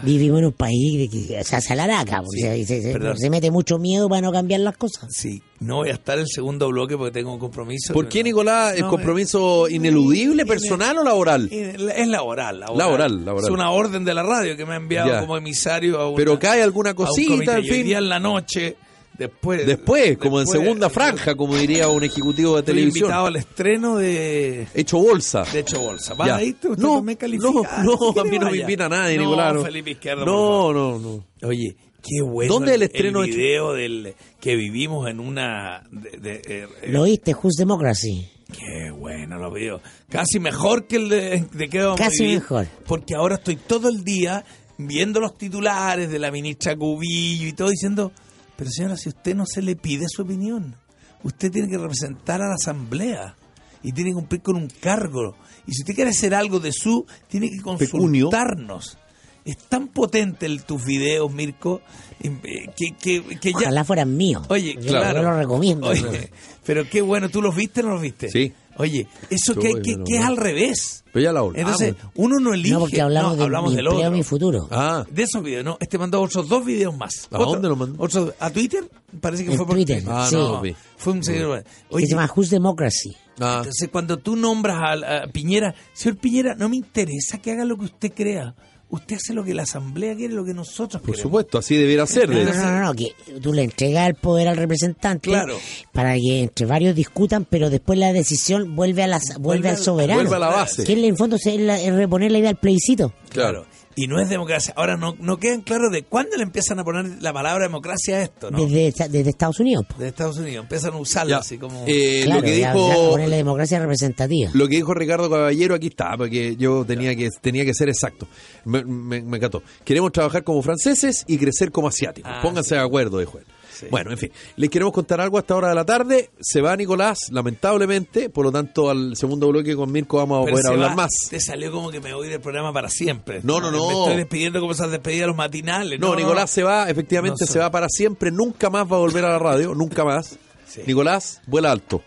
[0.02, 3.30] Vivimos en un país de que se hace la araca, porque se, se- se- se
[3.30, 5.06] mete mucho miedo para no cambiar las cosas.
[5.14, 7.94] Sí, no voy a estar en el segundo bloque porque tengo un compromiso.
[7.94, 8.74] ¿Por qué, Nicolás?
[8.76, 11.48] ¿El No, compromiso ineludible, ine- personal o laboral?
[11.52, 12.78] eh, Es laboral, laboral.
[12.78, 13.46] Laboral, laboral.
[13.50, 15.20] Es una orden de la radio que me ha enviado Ya.
[15.20, 17.86] como emisario a una, Pero cae alguna a un cosita, en Y hoy fin.
[17.86, 18.78] día en la noche,
[19.18, 19.66] después...
[19.66, 23.06] Después, como en segunda franja, como diría un ejecutivo de televisión.
[23.06, 24.68] invitado al estreno de...
[24.74, 25.44] Hecho bolsa.
[25.52, 26.14] De hecho bolsa.
[26.14, 26.26] Ya.
[26.26, 26.50] ¿Va ahí?
[26.52, 27.84] ¿Usted no, me no, califica?
[27.84, 29.54] no, ¿Quiere a mí no me invita a nadie, no, Nicolás.
[29.56, 29.64] no.
[29.64, 30.26] Felipe Izquierdo.
[30.26, 31.48] No, no, no.
[31.48, 33.38] Oye, qué bueno ¿Dónde el estreno el hecho?
[33.38, 37.34] video del que vivimos en una de- de- eh, eh, ¿Lo oíste?
[37.34, 38.30] Who's Democracy.
[38.52, 39.82] Qué bueno los videos.
[40.10, 42.68] Casi mejor que el de, de vamos a Casi vivir, mejor.
[42.86, 44.46] Porque ahora estoy todo el día
[44.78, 48.12] viendo los titulares de la ministra Cubillo y todo diciendo,
[48.58, 50.76] pero señora, si usted no se le pide su opinión,
[51.24, 53.36] usted tiene que representar a la asamblea
[53.84, 55.36] y tiene que cumplir con un cargo.
[55.66, 58.30] Y si usted quiere hacer algo de su, tiene que Pecunio.
[58.30, 58.98] consultarnos.
[59.46, 61.82] es tan potente el, tus videos, Mirko,
[62.22, 62.32] eh,
[62.76, 63.58] que, que, que ya...
[63.60, 64.46] Ojalá fueran míos.
[64.50, 65.22] Oye, yo, claro.
[65.22, 65.88] yo lo recomiendo.
[65.88, 66.32] Oye,
[66.66, 68.30] pero qué bueno, ¿tú los viste o no los viste?
[68.30, 68.54] Sí.
[68.78, 71.04] Oye, eso que, que, que es al revés.
[71.12, 71.58] Pero ya la hablamos.
[71.60, 72.74] Entonces, uno no elige.
[72.74, 74.12] no, porque hablamos no, de hablamos mi del otro.
[74.12, 74.68] mi futuro.
[74.72, 75.78] Ah, De esos videos, ¿no?
[75.80, 77.28] Este mandó otros dos videos más.
[77.32, 78.04] ¿A Otro- dónde lo mandó?
[78.04, 78.84] otros- ¿A Twitter?
[79.20, 80.36] Parece que En fue por Twitter, Ah, sí.
[80.36, 80.62] no.
[80.98, 81.64] Fue un seguidor.
[81.64, 83.16] que Oye, se llama Who's Democracy.
[83.40, 83.56] ah.
[83.60, 87.78] entonces cuando tú nombras a, a Piñera, señor Piñera, no me interesa que haga lo
[87.78, 88.54] que usted crea.
[88.90, 91.22] Usted hace lo que la Asamblea quiere, lo que nosotros Por queremos.
[91.22, 92.30] supuesto, así debiera ser.
[92.30, 95.58] No, de- no, no, que tú le entregas el poder al representante Claro.
[95.92, 99.76] para que entre varios discutan, pero después la decisión vuelve a la, vuelve, Vuelve al
[99.76, 100.20] al- soberano.
[100.22, 100.86] vuelve a la base.
[100.86, 103.14] Que en el fondo es, la- es reponer la idea al plebiscito.
[103.30, 103.66] Claro.
[103.98, 104.74] Y no es democracia.
[104.78, 108.22] Ahora no, no quedan claros de cuándo le empiezan a poner la palabra democracia a
[108.22, 108.64] esto, ¿no?
[108.66, 109.86] Desde, desde Estados Unidos.
[109.88, 109.98] po.
[110.00, 110.64] De Estados Unidos.
[110.64, 111.38] Empiezan a usarlo Ya.
[111.40, 111.84] así como...
[111.88, 114.52] Eh, Claro, lo que ya- ya dijo poner la democracia representativa.
[114.54, 118.28] Lo que dijo Ricardo Caballero aquí está, porque yo tenía que tenía que ser exacto.
[118.66, 119.64] Me, me, me encantó.
[119.84, 122.32] Queremos trabajar como franceses y crecer como asiáticos.
[122.32, 122.76] Ah, Pónganse sí.
[122.76, 123.46] de acuerdo, dijo él.
[123.80, 123.86] Sí.
[123.92, 126.30] Bueno, en fin, les queremos contar algo a esta hora de la tarde.
[126.40, 130.58] Se va Nicolás, lamentablemente, por lo tanto al segundo bloque con Mirko vamos a Pero
[130.58, 131.12] poder hablar va- más.
[131.30, 133.42] Te salió como que me voy del programa para siempre.
[133.44, 133.88] No, no, no.
[133.88, 136.00] Me estoy despidiendo como se han despedido los matinales.
[136.00, 139.26] No, Nicolás se va, efectivamente No se va para siempre, nunca más va a volver
[139.26, 140.38] a la radio, nunca más.
[140.68, 140.82] Sí.
[140.88, 142.02] Nicolás, vuela alto.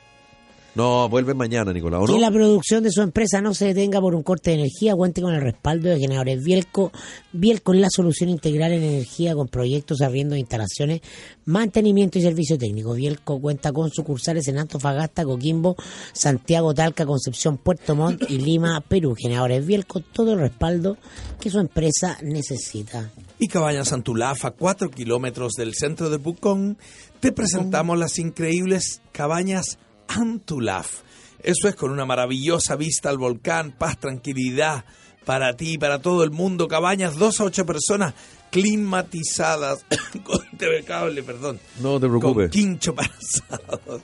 [0.74, 2.20] No, vuelve mañana, Nicolás, ¿o Que no?
[2.20, 5.35] la producción de su empresa no se detenga por un corte de energía, cuente con
[5.35, 6.92] el respaldo de generadores Bielco.
[7.33, 11.00] Bielco es la solución integral en energía con proyectos, arriendo de instalaciones,
[11.44, 12.94] mantenimiento y servicio técnico.
[12.94, 15.74] Bielco cuenta con sucursales en Antofagasta, Coquimbo,
[16.12, 19.16] Santiago, Talca, Concepción, Puerto Montt y Lima, Perú.
[19.18, 20.96] Generadores Bielco, todo el respaldo
[21.40, 23.11] que su empresa necesita.
[23.40, 26.78] y Cabañas Antulafa, 4 kilómetros del centro de Pucón,
[27.18, 29.78] te presentamos las increíbles Cabañas
[30.11, 31.03] Antulaf.
[31.42, 34.85] Eso es con una maravillosa vista al volcán, paz, tranquilidad
[35.25, 36.68] para ti y para todo el mundo.
[36.68, 38.14] Cabañas, dos a ocho personas
[38.51, 39.85] climatizadas
[40.25, 41.61] con TV cable, perdón.
[41.81, 42.51] No te preocupes.
[42.51, 44.03] Con quincho para asados.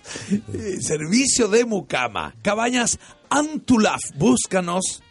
[0.52, 2.34] Eh, Servicio de mucama.
[2.42, 4.00] Cabañas Antulaf.
[4.16, 5.02] Búscanos.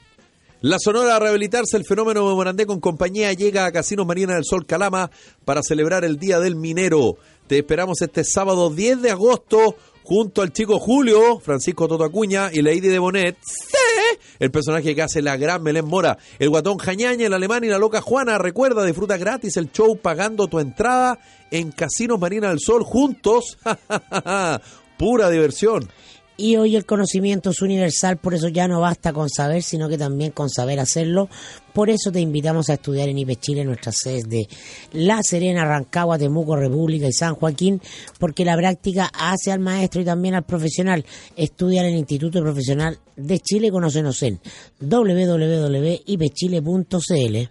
[0.62, 4.46] La Sonora a rehabilitarse, el fenómeno de Morandé con compañía llega a Casinos Marina del
[4.46, 5.12] Sol Calama
[5.44, 7.18] para celebrar el Día del Minero.
[7.46, 12.62] Te esperamos este sábado 10 de agosto junto al chico Julio, Francisco Toto Acuña y
[12.62, 13.38] Lady de Bonet.
[13.42, 14.20] ¡Sí!
[14.38, 17.80] El personaje que hace la gran Melén Mora, el guatón Jañaña, el alemán y la
[17.80, 18.38] loca Juana.
[18.38, 23.58] Recuerda, disfruta gratis el show pagando tu entrada en Casinos Marina del Sol juntos.
[24.98, 25.90] Pura diversión.
[26.38, 29.98] Y hoy el conocimiento es universal, por eso ya no basta con saber, sino que
[29.98, 31.30] también con saber hacerlo.
[31.74, 34.46] Por eso te invitamos a estudiar en IPE Chile nuestras sedes de
[34.92, 37.82] La Serena, Rancagua, Temuco, República y San Joaquín,
[38.20, 41.06] porque la práctica hace al maestro y también al profesional.
[41.38, 44.42] Estudia en el Instituto Profesional de Chile, conócenos en
[44.82, 47.50] www.ipechile.cl.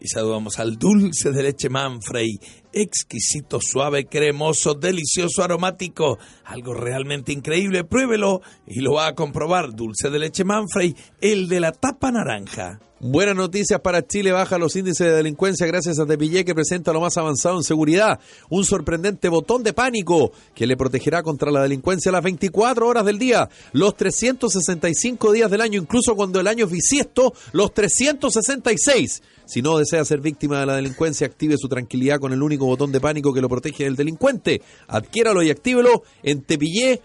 [0.00, 2.40] Y saludamos al dulce de leche Manfrey,
[2.72, 7.84] exquisito, suave, cremoso, delicioso, aromático, algo realmente increíble.
[7.84, 9.74] Pruébelo y lo va a comprobar.
[9.74, 12.80] Dulce de leche Manfrey, el de la tapa naranja.
[13.04, 17.00] Buenas noticias para Chile, baja los índices de delincuencia gracias a Tepillé que presenta lo
[17.00, 22.12] más avanzado en seguridad, un sorprendente botón de pánico que le protegerá contra la delincuencia
[22.12, 26.70] las 24 horas del día, los 365 días del año, incluso cuando el año es
[26.70, 29.20] bisiesto, los 366.
[29.46, 32.92] Si no desea ser víctima de la delincuencia, active su tranquilidad con el único botón
[32.92, 34.60] de pánico que lo protege del delincuente.
[34.88, 37.00] Adquiéralo y actívelo en tepillé.cl.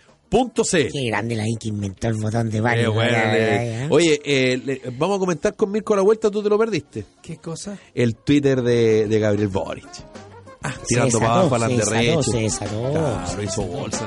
[0.92, 2.94] Qué grande la que inventó el botón de pánico.
[2.94, 3.88] bueno, ya.
[3.90, 7.06] Oye, eh, le- vamos a comentar con Mirko a la vuelta, tú te lo perdiste.
[7.22, 7.78] ¿Qué cosa?
[7.94, 9.88] El Twitter de, de Gabriel Boric.
[9.94, 12.92] Se tirando para abajo a las se de se desató.
[12.92, 14.06] Claro, hizo bolsa.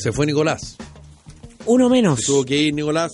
[0.00, 0.76] Se fue Nicolás.
[1.66, 2.20] Uno menos.
[2.22, 3.12] Tuvo que ir Nicolás.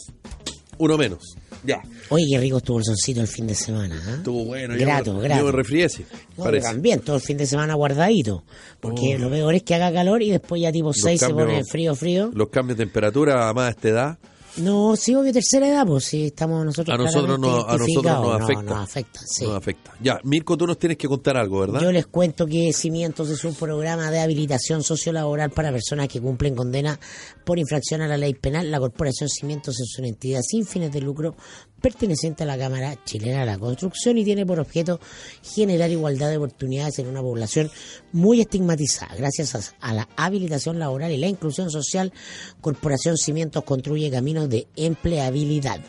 [0.79, 1.35] Uno menos.
[1.64, 1.83] Ya.
[2.11, 4.01] Oye, qué rico estuvo el solcito el fin de semana.
[4.07, 4.14] ¿ah?
[4.18, 4.75] Estuvo bueno.
[4.79, 5.40] Grato, yo, grato.
[5.40, 6.05] Yo me resfrié, sí,
[6.37, 6.68] No, parece.
[6.68, 8.44] también, todo el fin de semana guardadito.
[8.81, 9.18] Porque Oh.
[9.18, 12.31] lo peor es que haga calor y después ya tipo 6 se pone frío, frío.
[12.33, 14.18] Los cambios de temperatura a más a esta edad.
[14.59, 18.05] No, sí, obvio, tercera edad, pues sí, estamos nosotros A nosotros, nos, a nosotros nos
[18.05, 18.62] No, afecta.
[18.62, 19.45] nos afecta, sí.
[19.45, 19.92] Nos afecta.
[20.01, 21.81] Ya, Mirko, tú nos tienes que contar algo, ¿verdad?
[21.81, 26.55] Yo les cuento que Cimientos es un programa de habilitación sociolaboral para personas que cumplen
[26.55, 26.99] condena
[27.45, 28.71] por infracción a la ley penal.
[28.71, 31.35] La Corporación Cimientos es una entidad sin fines de lucro
[31.80, 35.00] perteneciente a la Cámara Chilena de la Construcción y tiene por objeto
[35.42, 37.70] generar igualdad de oportunidades en una población
[38.12, 39.14] muy estigmatizada.
[39.16, 42.12] Gracias a, la habilitación laboral y la inclusión social,
[42.60, 45.80] Corporación Cimientos construye caminos de empleabilidad.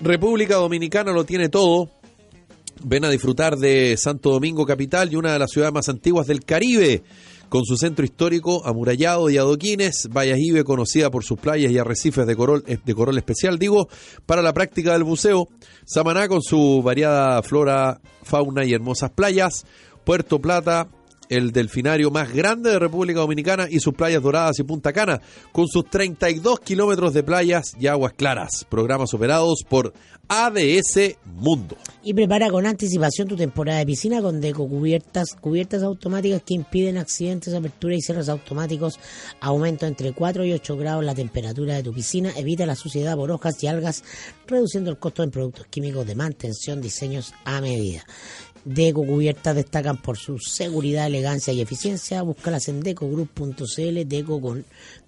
[0.00, 1.90] República Dominicana lo tiene todo.
[2.82, 6.44] Ven a disfrutar de Santo Domingo Capital y una de las ciudades más antiguas del
[6.44, 7.02] Caribe,
[7.54, 12.34] con su centro histórico amurallado y adoquines, Valladolid conocida por sus playas y arrecifes de
[12.34, 13.86] corol, eh, de corol especial, digo,
[14.26, 15.46] para la práctica del buceo,
[15.84, 19.66] Samaná con su variada flora, fauna y hermosas playas,
[20.02, 20.88] Puerto Plata,
[21.28, 25.20] el delfinario más grande de República Dominicana y sus playas doradas y Punta Cana,
[25.52, 28.66] con sus 32 kilómetros de playas y aguas claras.
[28.68, 29.92] Programas operados por
[30.28, 31.76] ADS Mundo.
[32.02, 36.98] Y prepara con anticipación tu temporada de piscina con deco cubiertas, cubiertas automáticas que impiden
[36.98, 38.98] accidentes, apertura y cierres automáticos.
[39.40, 42.32] Aumento entre 4 y 8 grados la temperatura de tu piscina.
[42.36, 44.02] Evita la suciedad por hojas y algas,
[44.46, 48.04] reduciendo el costo en productos químicos de mantención, diseños a medida.
[48.64, 52.22] Deco Cubiertas destacan por su seguridad, elegancia y eficiencia.
[52.22, 54.64] Búscalas en decogroup.cl, Deco con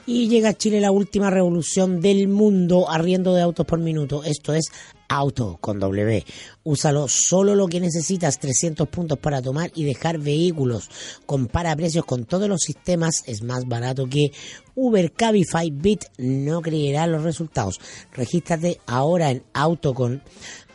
[0.07, 4.23] Y llega a Chile la última revolución del mundo arriendo de autos por minuto.
[4.23, 4.71] Esto es
[5.09, 6.23] Auto con W.
[6.63, 10.89] Úsalo solo lo que necesitas, 300 puntos para tomar y dejar vehículos.
[11.25, 14.31] Compara precios con todos los sistemas, es más barato que
[14.75, 16.05] Uber, Cabify, Bit.
[16.19, 17.81] No creerá los resultados.
[18.13, 20.21] Regístrate ahora en Auto con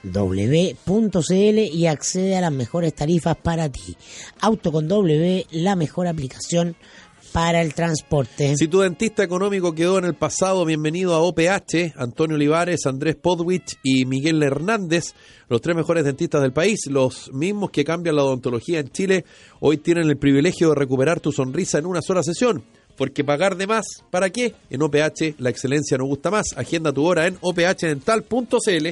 [0.02, 3.96] w.cl y accede a las mejores tarifas para ti.
[4.40, 6.76] Auto con W, la mejor aplicación
[7.32, 8.56] para el transporte.
[8.56, 13.78] Si tu dentista económico quedó en el pasado, bienvenido a OPH, Antonio Olivares, Andrés Podwich
[13.82, 15.14] y Miguel Hernández,
[15.48, 19.24] los tres mejores dentistas del país, los mismos que cambian la odontología en Chile,
[19.60, 22.64] hoy tienen el privilegio de recuperar tu sonrisa en una sola sesión.
[22.96, 24.54] Porque pagar de más, ¿para qué?
[24.68, 26.48] En OPH la excelencia no gusta más.
[26.56, 28.88] Agenda tu hora en ophdental.cl.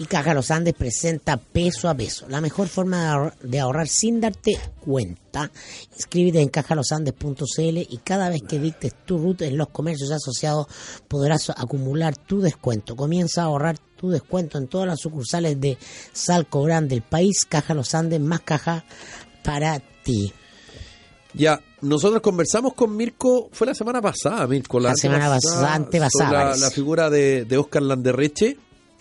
[0.00, 3.86] Y Caja Los Andes presenta peso a peso, la mejor forma de ahor- de ahorrar
[3.86, 5.50] sin darte cuenta.
[5.94, 10.68] Inscríbete en cajalosandes.cl y cada vez que dictes tu ruta en los comercios asociados
[11.06, 12.96] podrás acumular tu descuento.
[12.96, 15.76] Comienza a ahorrar tu descuento en todas las sucursales de
[16.14, 17.44] Salco Grande del país.
[17.46, 18.84] Caja Los Andes, más caja
[19.44, 20.32] para ti.
[21.34, 26.32] Ya, nosotros conversamos con Mirko, fue la semana pasada, Mirko, La semana pasada, antepasada, sobre
[26.38, 26.60] la, parece.
[26.64, 28.56] la figura de, de Oscar Landerreche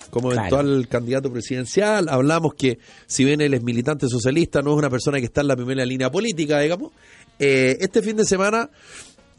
[0.10, 0.48] como Claro.
[0.48, 2.08] eventual candidato presidencial.
[2.10, 5.48] Hablamos que, si bien él es militante socialista, no es una persona que está en
[5.48, 6.92] la primera línea política, digamos.
[7.38, 8.70] Eh, este fin de semana,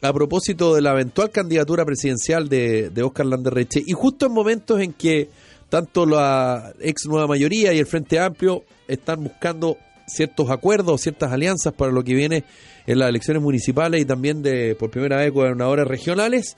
[0.03, 4.81] a propósito de la eventual candidatura presidencial de, de Oscar Landerreche, y justo en momentos
[4.81, 5.29] en que
[5.69, 11.73] tanto la ex nueva mayoría y el Frente Amplio están buscando ciertos acuerdos, ciertas alianzas
[11.73, 12.43] para lo que viene
[12.87, 16.57] en las elecciones municipales y también de por primera vez gobernadores regionales.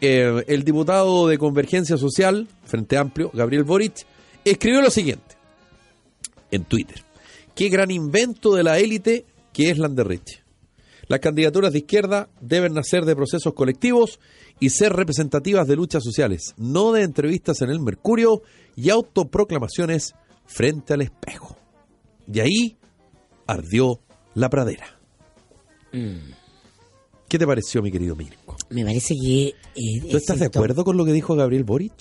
[0.00, 4.06] Eh, el diputado de Convergencia Social, Frente Amplio, Gabriel Boric,
[4.44, 5.36] escribió lo siguiente
[6.50, 7.02] en Twitter.
[7.54, 10.42] Qué gran invento de la élite que es Landerreche.
[11.06, 14.20] Las candidaturas de izquierda deben nacer de procesos colectivos
[14.58, 18.42] y ser representativas de luchas sociales, no de entrevistas en el Mercurio
[18.74, 20.14] y autoproclamaciones
[20.46, 21.56] frente al espejo.
[22.32, 22.76] Y ahí
[23.46, 24.00] ardió
[24.34, 24.98] la pradera.
[27.28, 28.56] ¿Qué te pareció, mi querido Mirko?
[28.70, 29.48] Me parece que...
[29.48, 31.92] eh, ¿Tú estás de acuerdo con lo que dijo Gabriel Boric?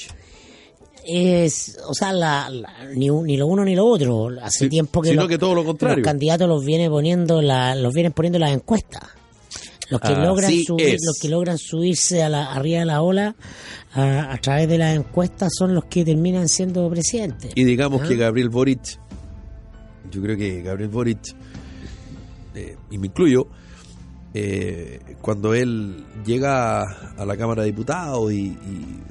[1.05, 4.29] es, o sea, la, la- ni, ni lo uno ni lo otro.
[4.41, 5.97] Hace Sí, tiempo que, los, que todo lo contrario.
[5.97, 9.03] los candidatos los viene poniendo la, los vienen poniendo las encuestas.
[9.89, 11.01] Los que Así logran subir, es.
[11.05, 13.35] los que logran subirse a la, arriba de la ola
[13.93, 17.51] a, a través de las encuestas son los que terminan siendo presidentes.
[17.53, 18.07] Y digamos Ah.
[18.07, 18.97] que Gabriel Boric,
[20.09, 21.35] yo creo que Gabriel Boric,
[22.55, 23.47] eh, y me incluyo,
[24.33, 28.57] eh, cuando él llega a la Cámara de Diputados y,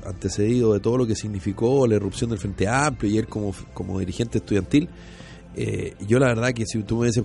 [0.05, 4.01] antecedido de todo lo que significó la irrupción del Frente Amplio y él como, como
[4.01, 4.89] dirigente estudiantil,
[5.55, 7.25] eh, yo la verdad que si tú me hubieses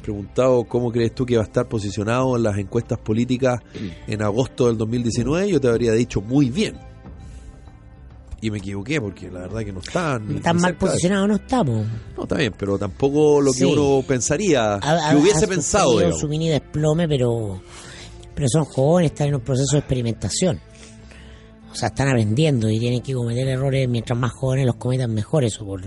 [0.00, 3.60] preguntado cómo crees tú que va a estar posicionado en las encuestas políticas
[4.06, 6.76] en agosto del 2019, yo te habría dicho muy bien.
[8.40, 10.40] Y me equivoqué porque la verdad que no están.
[10.42, 11.86] Tan mal cerca de- posicionado no estamos.
[12.16, 13.64] No, está bien, pero tampoco lo que Sí.
[13.64, 15.96] uno pensaría, Ha- que hubiese pensado.
[15.98, 16.20] digamos.
[16.20, 17.62] su mini desplome, pero,
[18.34, 20.60] pero son jóvenes, están en un proceso de experimentación.
[21.72, 25.44] O sea, están aprendiendo y tienen que cometer errores mientras más jóvenes los cometan mejor.
[25.44, 25.82] Eso por,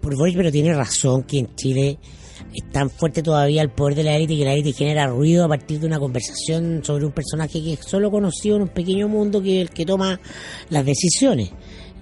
[0.00, 1.98] por Boric, pero tiene razón que en Chile
[2.52, 5.48] es tan fuerte todavía el poder de la élite que la élite genera ruido a
[5.48, 9.40] partir de una conversación sobre un personaje que es solo conocido en un pequeño mundo
[9.42, 10.20] que es el que toma
[10.68, 11.50] las decisiones.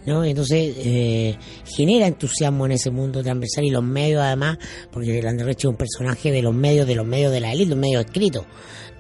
[0.06, 0.24] ¿No?
[0.24, 4.58] Entonces eh, genera entusiasmo en ese mundo transversal y los medios además,
[4.90, 7.78] porque Landerreche es un personaje de los medios, de los medios de la élite, los
[7.78, 8.46] medios escritos.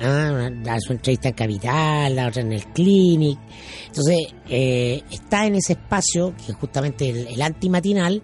[0.00, 0.50] ¿ah?
[0.62, 3.38] Da su entrevista en Capital, la otra en el Clinic.
[3.86, 8.22] Entonces eh, está en ese espacio, que es justamente el, el antimatinal,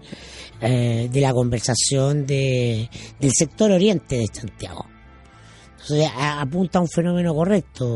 [0.61, 4.87] eh, de la conversación de, del sector oriente de Santiago.
[5.73, 7.87] Entonces apunta a un fenómeno correcto,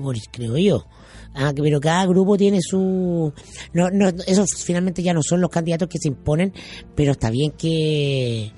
[0.00, 0.86] Boris, creo yo.
[1.34, 3.32] Ah, pero cada grupo tiene su...
[3.72, 6.52] No, no, esos finalmente ya no son los candidatos que se imponen,
[6.94, 8.52] pero está bien que...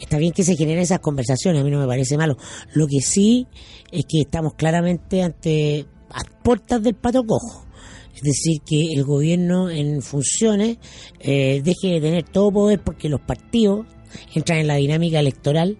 [0.00, 2.36] Está bien que se generen esas conversaciones, a mí no me parece malo.
[2.72, 3.48] Lo que sí
[3.90, 7.66] es que estamos claramente ante a puertas del pato cojo.
[8.14, 10.78] Es decir, que el gobierno en funciones
[11.20, 13.86] eh, deje de tener todo poder porque los partidos
[14.34, 15.78] entran en la dinámica electoral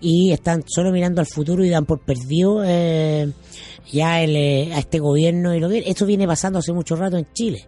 [0.00, 3.30] y están solo mirando al futuro y dan por perdido eh,
[3.92, 7.16] ya el, eh, a este gobierno y lo que esto viene pasando hace mucho rato
[7.16, 7.66] en Chile.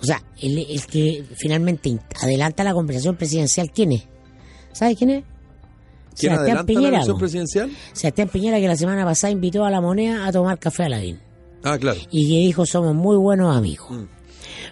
[0.00, 4.08] O sea, el, el que finalmente in- adelanta la conversación presidencial, ¿quién es?
[4.72, 5.24] ¿Sabe quién es?
[6.18, 7.20] ¿Quién adelanta la elección po.
[7.20, 7.70] presidencial?
[7.92, 11.20] Sebastián Piñera que la semana pasada invitó a la moneda a tomar café a Aladín
[11.64, 11.98] Ah, claro.
[12.10, 13.90] y que dijo somos muy buenos amigos.
[13.90, 14.04] Mm.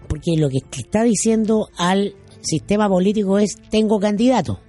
[0.09, 4.61] Porque lo que está diciendo al sistema político es tengo candidato.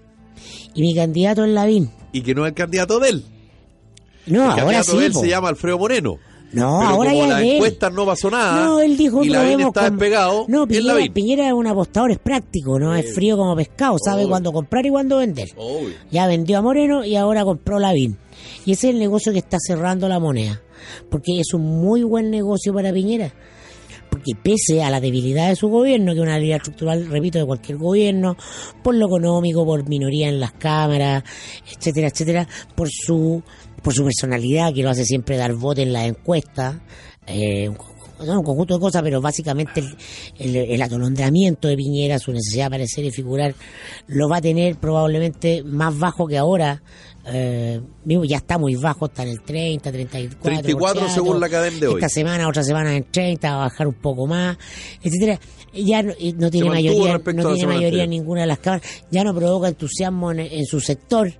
[0.73, 1.89] Y mi candidato es Lavín.
[2.13, 3.25] Y que no es el candidato de él.
[4.27, 4.97] No, el ahora candidato sí.
[4.99, 5.19] de él po.
[5.21, 6.17] se llama Alfredo Moreno.
[6.53, 8.65] No, Pero ahora como ya las encuestas no pasó nada.
[8.65, 10.45] No, él dijo y Lavín está con- despegado.
[10.49, 11.13] No, Piñera, Lavín.
[11.13, 14.89] Piñera es un apostador, es práctico, no es frío como pescado, sabe cuándo comprar y
[14.89, 15.47] cuándo vender.
[15.55, 15.93] Obvio.
[16.11, 18.17] Ya vendió a Moreno y ahora compró Lavín.
[18.65, 20.61] Y ese es el negocio que está cerrando la moneda.
[21.09, 23.31] Porque es un muy buen negocio para Piñera.
[24.11, 27.45] Porque pese a la debilidad de su gobierno, que es una debilidad estructural, repito, de
[27.45, 28.37] cualquier gobierno,
[28.83, 31.23] por lo económico, por minoría en las cámaras,
[31.75, 33.41] etcétera, etcétera, por su,
[33.81, 36.75] por su personalidad, que lo hace siempre dar voto en las encuestas,
[37.25, 37.71] eh,
[38.25, 39.95] no, un conjunto de cosas, pero básicamente el,
[40.37, 43.55] el, el atolondramiento de Piñera, su necesidad de aparecer y figurar,
[44.07, 46.83] lo va a tener probablemente más bajo que ahora.
[47.25, 50.41] Eh, mismo ya está muy bajo, está en el 30, 34.
[50.41, 51.95] 34 según la cadena de hoy.
[51.95, 54.57] Esta semana, otra semana en 30, va a bajar un poco más,
[55.03, 55.39] etcétera.
[55.73, 59.33] Ya no, no tiene mayoría, no tiene mayoría en ninguna de las cámaras, ya no
[59.35, 61.31] provoca entusiasmo en, en su sector,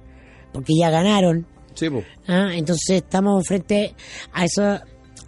[0.54, 1.48] porque ya ganaron.
[1.74, 1.88] Sí.
[2.28, 3.96] Ah, entonces estamos frente
[4.34, 4.80] a eso.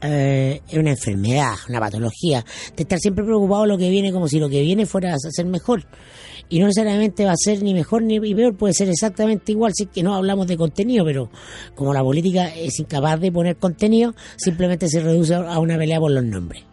[0.01, 4.27] eh, es una enfermedad, una patología, de estar siempre preocupado de lo que viene como
[4.27, 5.85] si lo que viene fuera a ser mejor.
[6.49, 9.83] Y no necesariamente va a ser ni mejor ni peor, puede ser exactamente igual, si
[9.83, 11.29] es que no hablamos de contenido, pero
[11.73, 16.11] como la política es incapaz de poner contenido, simplemente se reduce a una pelea por
[16.11, 16.63] los nombres.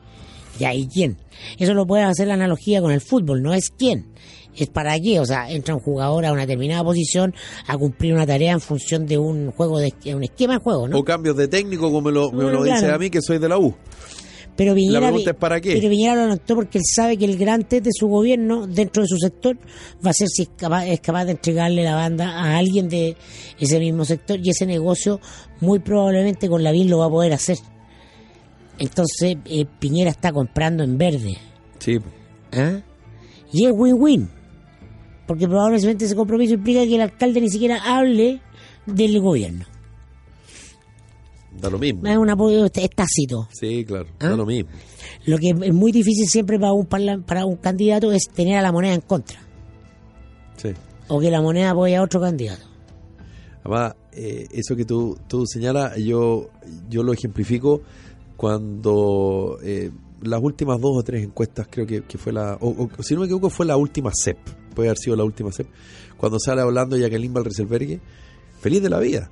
[0.58, 1.16] Ya, ¿y quién?
[1.58, 4.12] Eso lo puede hacer la analogía con el fútbol, no es quién,
[4.56, 5.20] es para qué.
[5.20, 7.34] O sea, entra un jugador a una determinada posición
[7.66, 10.98] a cumplir una tarea en función de un juego, de un esquema de juego, ¿no?
[10.98, 13.38] O cambios de técnico, como me lo, me Bueno, lo dice a mí, que soy
[13.38, 13.74] de la U.
[14.56, 15.74] Pero Piñera, La pregunta es ¿para qué?
[15.74, 19.02] Pero Piñera lo anotó porque él sabe que el gran test de su gobierno, dentro
[19.02, 19.56] de su sector,
[20.04, 23.16] va a ser si es capaz, es capaz de entregarle la banda a alguien de
[23.58, 25.20] ese mismo sector y ese negocio
[25.60, 27.58] muy probablemente con la BIN lo va a poder hacer.
[28.78, 31.36] Entonces eh, Piñera está comprando en verde.
[31.78, 31.98] Sí.
[32.52, 32.80] ¿ah?
[33.52, 34.28] Y es win-win.
[35.26, 38.40] Porque probablemente ese compromiso implica que el alcalde ni siquiera hable
[38.86, 39.64] del gobierno.
[41.60, 42.06] Da lo mismo.
[42.06, 43.48] Es, un apoyo, es tácito.
[43.52, 44.06] Sí, claro.
[44.18, 44.28] ¿Ah?
[44.28, 44.70] Da lo mismo.
[45.26, 48.72] Lo que es muy difícil siempre para un, para un candidato es tener a la
[48.72, 49.40] moneda en contra.
[50.56, 50.70] Sí.
[51.08, 52.64] O que la moneda apoye a otro candidato.
[53.62, 56.48] Además, eh, eso que tú, tú señalas, yo,
[56.88, 57.82] yo lo ejemplifico
[58.36, 59.90] cuando eh,
[60.22, 63.20] las últimas dos o tres encuestas, creo que, que fue la, o, o, si no
[63.20, 64.38] me equivoco, fue la última CEP,
[64.74, 65.66] puede haber sido la última CEP,
[66.16, 68.00] cuando sale hablando Jacqueline Valreselbergue,
[68.60, 69.30] feliz de la vida.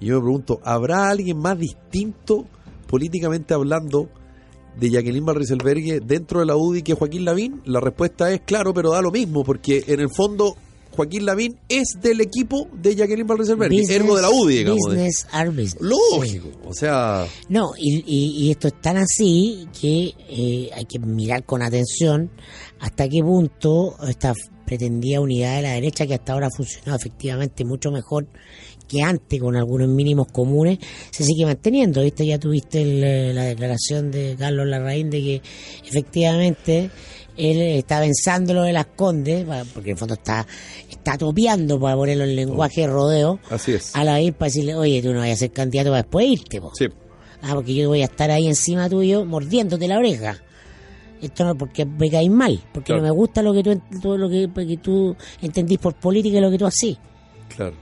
[0.00, 2.44] Y yo me pregunto, ¿habrá alguien más distinto
[2.86, 4.08] políticamente hablando
[4.78, 7.62] de Jacqueline Valreselbergue dentro de la UDI que Joaquín Lavín?
[7.64, 10.56] La respuesta es claro, pero da lo mismo, porque en el fondo
[10.90, 14.80] Joaquín Lavín es del equipo de Jacqueline Valreselbergue, Business- ergo de la UDI, digamos.
[14.86, 15.76] Business are business.
[15.80, 20.98] Lógico, o sea, No, y, y- y esto es tan así que eh, hay que
[21.00, 22.30] mirar con atención
[22.80, 24.34] hasta qué punto esta
[24.66, 28.26] pretendida unidad de la derecha, que hasta ahora ha funcionado efectivamente mucho mejor
[28.88, 30.78] que antes con algunos mínimos comunes,
[31.10, 32.02] se sigue manteniendo.
[32.02, 32.26] ¿Viste?
[32.26, 35.42] Ya tuviste el, eh, la declaración de Carlos Larraín de que
[35.86, 36.90] efectivamente
[37.36, 40.46] él está pensando lo de las condes, porque en el fondo está,
[40.88, 43.94] está topeando para ponerlo en lenguaje de rodeo, así es.
[43.96, 46.60] a la vez para decirle, oye, tú no vayas a ser candidato para después irte,
[46.60, 46.70] po.
[46.74, 46.86] Sí,
[47.46, 50.38] Ah, porque yo voy a estar ahí encima tuyo mordiéndote la oreja.
[51.20, 53.02] Esto no porque me caes mal, porque Claro.
[53.02, 56.50] no me gusta lo que tú, lo que, porque tú entendís por política y lo
[56.50, 56.96] que tú así.
[57.54, 57.74] Claro.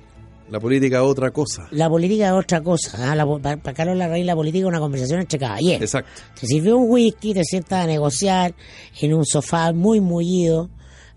[0.50, 1.66] La política es otra cosa.
[1.70, 3.10] La política es otra cosa.
[3.12, 3.14] ¿ah?
[3.14, 5.80] La para, para Carlos Larraín la política es una conversación entre caballeros.
[5.82, 6.10] Exacto.
[6.38, 8.54] Te sirvió un whisky, te sientas a negociar
[9.00, 10.68] en un sofá muy mullido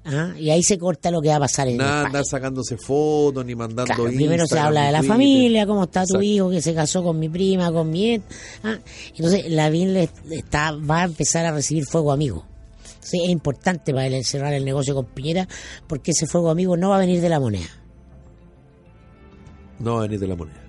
[0.06, 0.34] ¿ah?
[0.40, 3.46] y ahí se corta lo que va a pasar en Nada el andar sacándose fotos
[3.46, 5.14] ni mandando Claro, primero se habla de la Twitter.
[5.14, 6.22] familia, cómo está tu Exacto.
[6.24, 8.16] hijo que se casó con mi prima, con mi...
[8.64, 8.78] ¿ah?
[9.18, 12.46] Entonces Lavín le está, va a empezar a recibir fuego amigo.
[12.86, 15.48] Entonces es importante para él encerrar el negocio con Piñera
[15.88, 17.68] porque ese fuego amigo no va a venir de la moneda.
[19.80, 20.64] No va a venir de la moneda.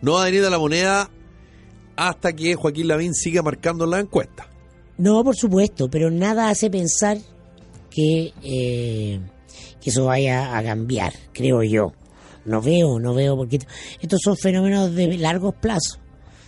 [0.00, 1.10] No va a venir de la moneda
[1.96, 4.48] hasta que Joaquín Lavín siga marcando la encuesta.
[4.98, 7.18] No, por supuesto, pero nada hace pensar
[7.90, 9.20] que, eh,
[9.80, 11.92] que eso vaya a cambiar, creo yo.
[12.44, 13.68] No veo, no veo, porque esto-
[14.00, 15.98] estos son fenómenos de largos plazos.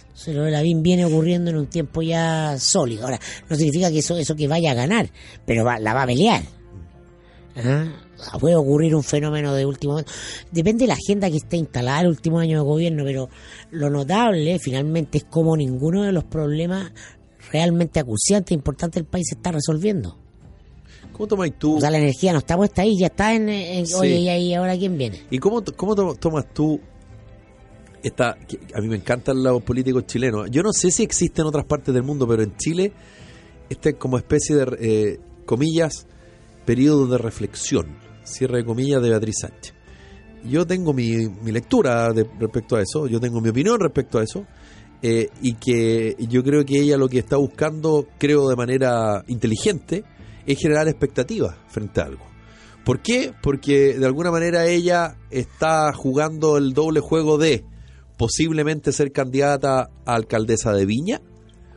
[0.09, 3.05] Entonces, lo Lavín viene ocurriendo en un tiempo ya sólido.
[3.05, 3.19] Ahora,
[3.49, 5.09] no significa que eso, eso que vaya a ganar,
[5.45, 6.43] pero va- la va a pelear.
[7.57, 7.93] Ajá.
[8.17, 10.11] Sea, Puede ocurrir un fenómeno de último momento.
[10.51, 13.29] Depende de la agenda que esté instalada el último año de gobierno, pero
[13.71, 16.93] lo notable finalmente es como ninguno de los problemas
[17.53, 20.17] realmente acuciantes e importantes del país se está resolviendo.
[21.13, 21.77] ¿Cómo tomáis tú?
[21.77, 23.49] O sea, la energía no está puesta ahí, ya está en...
[23.49, 23.95] en- Sí.
[23.95, 25.23] Oye, ¿y ahí ahora quién viene?
[25.31, 26.81] ¿Y cómo, cómo to- tomas tú
[28.03, 28.37] esta...
[28.49, 30.51] que a mí me encantan los políticos chilenos.
[30.51, 32.93] Yo no sé si existe en otras partes del mundo, pero en Chile
[33.71, 36.07] este como especie de, eh, comillas,
[36.67, 39.75] periodo de reflexión, cierre de comillas de Beatriz Sánchez.
[40.45, 44.23] Yo tengo mi, mi lectura de- respecto a eso, yo tengo mi opinión respecto a
[44.25, 44.47] eso,
[45.03, 50.05] eh, y que yo creo que ella lo que está buscando, creo de manera inteligente,
[50.47, 52.25] es generar expectativas frente a algo.
[52.85, 53.33] ¿Por qué?
[53.43, 57.65] Porque de alguna manera ella está jugando el doble juego de
[58.19, 61.21] posiblemente ser candidata a alcaldesa de Viña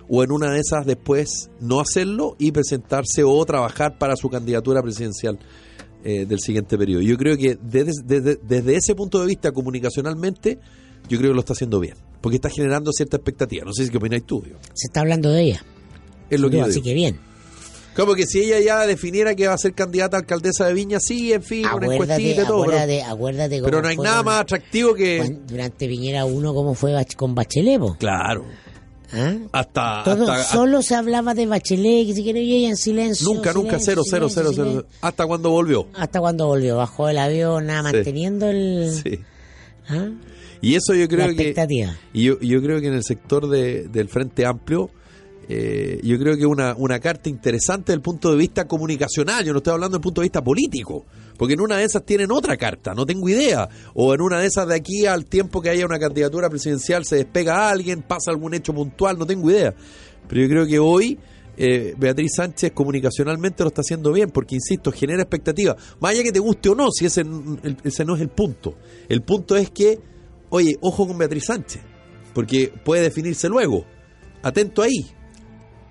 [0.10, 4.82] o en una de esas después no hacerlo y presentarse o trabajar para su candidatura
[4.82, 5.40] presidencial
[6.10, 7.02] eh, del siguiente periodo.
[7.02, 10.58] Yo creo que desde, desde- desde ese punto de vista comunicacionalmente,
[11.10, 13.66] yo creo que lo está haciendo bien, porque está generando cierta expectativa.
[13.66, 14.42] No sé si qué opináis tú.
[14.74, 15.66] Se está hablando de ella.
[16.30, 16.86] Es lo que yo así digo.
[16.86, 17.20] que bien.
[17.94, 21.00] Como que si ella ya definiera que va a ser candidata a alcaldesa de Viña,
[21.02, 22.46] sí, en fin, una encuestita Acuérdate, y todo.
[22.66, 25.38] Pero, acuérdate, acuérdate pero no hay nada más atractivo que...
[25.48, 27.98] durante Piñera 1 cómo fue con Bachelet, po.
[27.98, 28.46] Claro.
[29.14, 29.36] ¿Ah?
[29.54, 33.26] Hasta, Todo, hasta- solo se hablaba de Bachelet, que si quiere y en silencio.
[33.32, 34.98] nunca, nunca, silencio, cero, cero, cero, silencio, cero, silencio.
[35.02, 35.88] Hasta cuando volvió.
[35.94, 37.96] Hasta cuando volvió, bajó el avión, nada, Sí.
[37.96, 38.92] manteniendo el...
[39.04, 39.20] Sí.
[39.90, 40.10] ¿ah?
[40.62, 41.56] Y eso yo creo que...
[42.14, 44.90] Y yo, yo creo que en el sector de- del Frente Amplio,
[45.50, 49.54] eh, yo creo que una, una carta interesante desde el punto de vista comunicacional, yo
[49.54, 51.06] no estoy hablando del punto de vista político,
[51.38, 54.48] porque en una de esas tienen otra carta, no tengo idea, o en una de
[54.48, 58.54] esas de aquí al tiempo que haya una candidatura presidencial se despega alguien, pasa algún
[58.54, 59.74] hecho puntual, no tengo idea.
[60.28, 61.18] Pero yo creo que hoy
[61.56, 66.32] eh, Beatriz Sánchez comunicacionalmente lo está haciendo bien, porque insisto, genera expectativa, más allá que
[66.32, 68.76] te guste o no, si ese, no es el punto.
[69.08, 70.00] El punto es que,
[70.50, 71.82] oye, ojo con Beatriz Sánchez
[72.38, 73.84] porque puede definirse luego.
[74.44, 75.08] Atento ahí.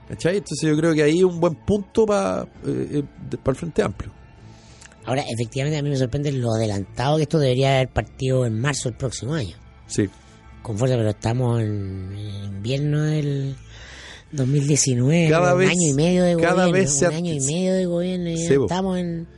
[0.07, 0.37] ¿Cachai?
[0.37, 4.13] Entonces yo creo que ahí es un buen punto para el Frente Amplio.
[5.07, 8.89] Ahora, efectivamente, a mí me sorprende lo adelantado que esto debería haber partido en marzo
[8.89, 9.57] del próximo año.
[9.87, 10.09] Sí.
[10.63, 13.57] Con fuerza, pero estamos en, en invierno del
[14.33, 15.29] 2019.
[15.31, 16.73] Cada un vez- año y medio de cada gobierno.
[16.73, 19.29] vez se un año y medio de gobierno y ya estamos en...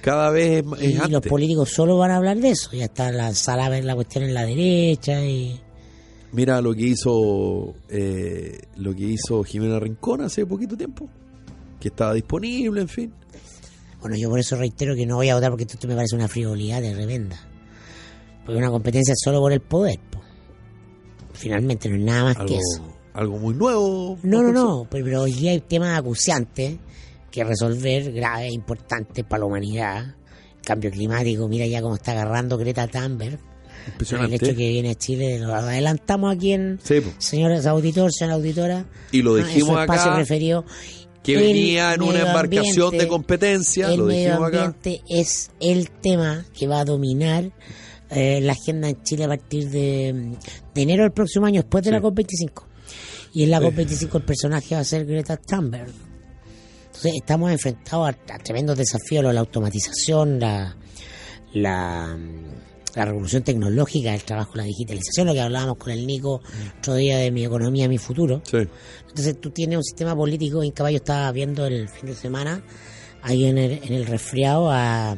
[0.00, 2.70] Cada vez es, es Y los políticos solo van a hablar de eso.
[2.72, 5.60] Ya está la sala, la cuestión en la derecha y...
[6.32, 11.08] Mira lo que hizo eh, lo que hizo Jimena Rincón hace poquito tiempo.
[11.80, 13.12] Que estaba disponible, en fin.
[14.00, 16.28] Bueno, yo por eso reitero que no voy a votar porque esto me parece una
[16.28, 17.38] frivolidad de revenda.
[18.44, 19.98] Porque una competencia solo por el poder.
[20.10, 20.20] po.
[21.32, 22.96] Finalmente no es nada más que eso.
[23.12, 24.18] algo muy nuevo.
[24.22, 24.54] No, no, profesor.
[24.54, 26.78] no, pero, pero hoy día hay temas acuciantes
[27.30, 30.14] que resolver, graves, importantes para la humanidad.
[30.64, 33.38] Cambio climático, mira ya cómo está agarrando Greta Thunberg.
[34.10, 38.86] El hecho que viene a Chile, lo adelantamos aquí en Sí, señores auditores, señora auditora.
[39.12, 40.64] Y lo ah, en dijimos su espacio acá, preferido.
[41.22, 43.88] Que El venía en una embarcación ambiente- de competencia.
[43.92, 44.64] El Lo medio dijimos acá.
[44.64, 47.50] ambiente es el tema que va a dominar
[48.10, 50.36] eh, la agenda en Chile a partir de,
[50.74, 51.94] de enero del próximo año, después de Sí.
[51.94, 52.62] la COP25.
[53.34, 55.90] Y en la COP25 el personaje va a ser Greta Thunberg.
[56.86, 60.74] Entonces estamos enfrentados a, a tremendos desafíos, la automatización, la,
[61.52, 62.18] la,
[62.94, 66.40] la revolución tecnológica, el trabajo, la digitalización, lo que hablábamos con el Nico
[66.78, 68.42] otro día de mi economía, mi futuro.
[68.44, 68.58] Sí.
[69.08, 72.62] Entonces tú tienes un sistema político, en caballo estaba viendo el fin de semana,
[73.22, 75.16] ahí en el, en el resfriado, a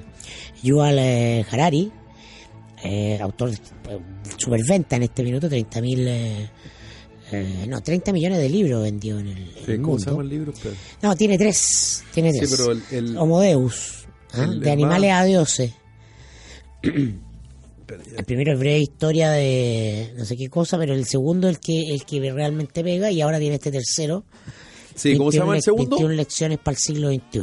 [0.62, 1.90] Yuval eh, Harari,
[2.82, 4.00] eh, autor de eh,
[4.36, 6.50] superventa en este minuto, 30 mil, eh,
[7.32, 10.10] eh, no, 30 millones de libros vendió en el, en Sí, el ¿Cómo se mundo.
[10.10, 10.52] llama el libro?
[11.02, 12.50] No, tiene tres, tiene Sí, tres.
[12.56, 14.46] pero el- el- Homo Deus, ¿ah?
[14.46, 15.72] de animales a dioses.
[18.16, 21.61] El primero es breve historia de no sé qué cosa, pero el segundo es el
[21.61, 24.24] que, el que realmente pega y ahora tiene este tercero.
[24.95, 25.97] Sí, ¿cómo se llama el segundo?
[25.97, 27.41] 21 lecciones para el siglo XXI.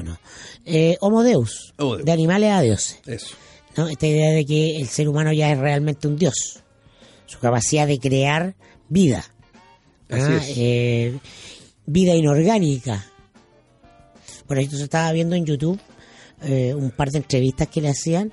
[0.66, 2.06] Eh, Homo Deus, Homo Deus.
[2.06, 3.00] de animales a dioses.
[3.06, 3.36] Eso.
[3.76, 3.88] ¿no?
[3.88, 6.62] Esta idea de que el ser humano ya es realmente un dios.
[7.26, 8.56] Su capacidad de crear
[8.90, 9.24] vida.
[10.10, 10.38] Así ¿ah?
[10.38, 10.54] es.
[10.58, 11.20] Eh,
[11.86, 13.06] vida inorgánica.
[14.46, 15.80] Por eso se estaba viendo en YouTube
[16.44, 18.32] eh, un par de entrevistas que le hacían.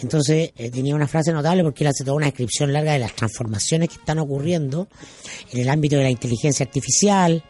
[0.00, 3.14] Entonces eh, tenía una frase notable porque él hace toda una descripción larga de las
[3.16, 4.88] transformaciones que están ocurriendo
[5.52, 7.42] en el ámbito de la inteligencia artificial,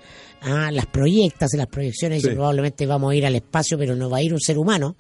[0.42, 2.28] ah, las proyectas, las proyecciones, Sí.
[2.28, 4.96] y probablemente vamos a ir al espacio, pero no va a ir un ser humano,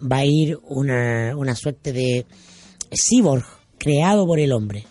[0.00, 2.26] va a ir una, una suerte de
[2.90, 3.44] cyborg
[3.78, 4.84] creado por el hombre,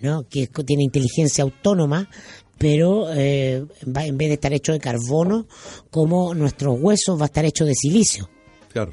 [0.00, 0.28] ¿no?
[0.28, 2.08] que tiene inteligencia autónoma,
[2.58, 5.46] pero eh, va- en vez de estar hecho de carbono,
[5.90, 8.30] como nuestros huesos va a estar hecho de silicio.
[8.72, 8.92] Claro.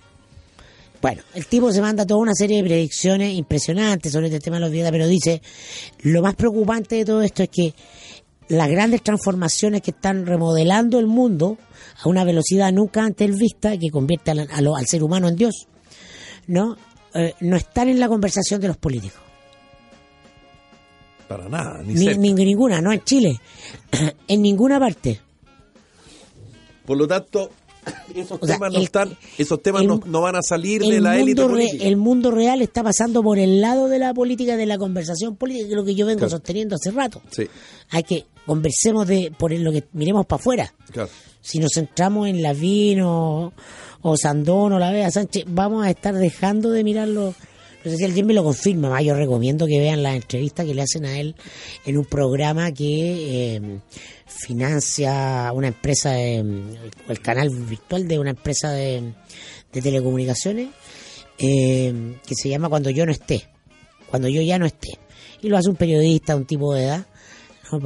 [1.02, 4.62] Bueno, el tipo se manda toda una serie de predicciones impresionantes sobre este tema de
[4.62, 5.42] los dietas, pero dice,
[6.04, 7.74] lo más preocupante de todo esto es que
[8.50, 11.58] las grandes transformaciones que están remodelando el mundo
[12.04, 15.36] a una velocidad nunca antes vista, que convierte al, a lo- al ser humano en
[15.38, 15.68] Dios,
[16.48, 16.78] ¿no?
[17.14, 19.20] Eh, no están en la conversación de los políticos.
[21.28, 23.40] Para nada, ni, Ni, ni- ninguna, no en Chile,
[24.28, 25.20] en ninguna parte.
[26.86, 27.52] Por lo tanto,
[28.16, 30.82] esos O sea, temas no el- están, esos temas el- no, no van a salir
[30.82, 34.58] de la élite re- el mundo real está pasando por el lado de la política,
[34.58, 36.32] de la conversación política, que es lo que yo vengo Claro.
[36.32, 37.22] sosteniendo hace rato.
[37.32, 37.48] Sí,
[37.90, 40.74] Hay que conversemos de por lo que miremos para afuera.
[40.92, 41.10] claro.
[41.44, 43.52] Si nos centramos en Lavín o,
[44.04, 47.34] o Sandón o la Vega Sánchez, vamos a estar dejando de mirarlo.
[47.84, 50.76] No sé si el Jimmy lo confirma, más yo recomiendo que vean las entrevistas que
[50.76, 51.36] le hacen a él
[51.86, 53.62] en un programa que eh,
[54.28, 56.44] financia una empresa, de,
[57.08, 59.14] el canal virtual de una empresa de,
[59.74, 60.70] de telecomunicaciones,
[61.40, 63.48] eh, que se llama Cuando yo no esté,
[64.10, 65.00] cuando yo ya no esté.
[65.42, 67.08] Y lo hace un periodista, un tipo de edad,
[67.72, 67.80] ¿no?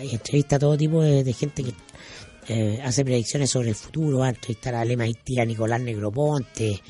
[0.00, 1.74] Entrevista a todo tipo de, gente que
[2.48, 6.80] eh, hace predicciones sobre el futuro, va a entrevistar a Lema Haití, Nicolás Negroponte,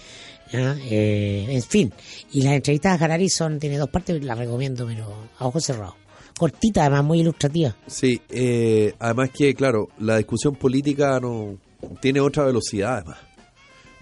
[0.53, 1.93] Eh, en fin.
[2.33, 5.95] Y las entrevistas a Harari son, tiene dos partes, las recomiendo, pero a ojos cerrados.
[6.39, 7.77] Cortita, además, muy ilustrativa.
[7.87, 11.59] Sí, eh, además que, claro, la discusión política no
[12.01, 13.19] tiene otra velocidad, además.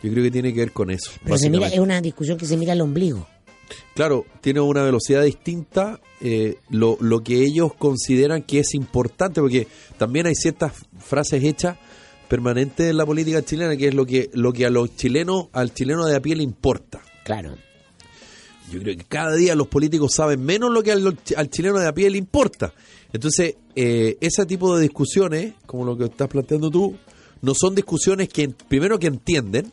[0.03, 1.13] Yo creo que tiene que ver con eso.
[1.23, 1.75] Pero se mira, básicamente.
[1.75, 3.27] es una discusión que se mira al ombligo.
[3.95, 9.69] Claro, tiene una velocidad distinta, eh, lo, lo que ellos consideran que es importante, porque
[9.99, 11.77] también hay ciertas frases hechas
[12.33, 15.75] permanentes en la política chilena, que es lo que, lo que a los chilenos, al
[15.75, 17.03] chileno de a pie le importa.
[17.25, 17.59] Claro.
[18.71, 21.87] Yo creo que cada día los políticos saben menos lo que al, al chileno de
[21.87, 22.73] a pie le importa.
[23.13, 26.97] Entonces, eh, ese tipo de discusiones, como lo que estás planteando tú,
[27.43, 29.71] no son discusiones que, primero, que entienden,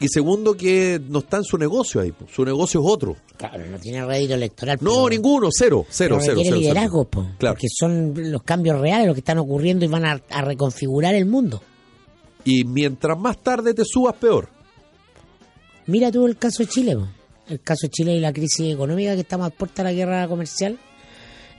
[0.00, 2.12] y segundo, que no está en su negocio ahí.
[2.32, 3.16] Su negocio es otro.
[3.36, 4.78] Claro, no tiene rédito electoral.
[4.80, 6.40] No, ninguno, cero, cero, cero.
[6.42, 6.56] cero.
[6.56, 7.54] liderazgo, po, Claro.
[7.54, 11.26] porque son los cambios reales los que están ocurriendo y van a, a reconfigurar el
[11.26, 11.62] mundo.
[12.44, 14.48] Y mientras más tarde te subas, peor.
[15.86, 17.06] Mira tú el caso de Chile, po.
[17.48, 20.28] el caso de Chile y la crisis económica que estamos a puerta de la guerra
[20.28, 20.78] comercial,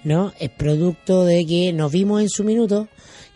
[0.03, 0.33] ¿no?
[0.39, 2.87] Es producto de que nos vimos en su minuto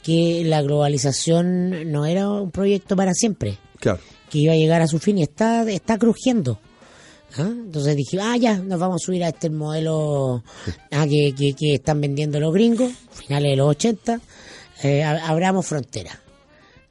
[0.04, 4.00] que la globalización no era un proyecto para siempre, Claro.
[4.34, 6.60] Que iba a llegar a su fin y está, está crujiendo.
[7.38, 7.48] ¿ah?
[7.50, 10.44] Entonces dije, ah, ya, nos vamos a subir a este modelo
[10.92, 14.20] ah, que, que, que están vendiendo los gringos, finales de los 80,
[14.84, 16.18] eh, ab- abramos fronteras.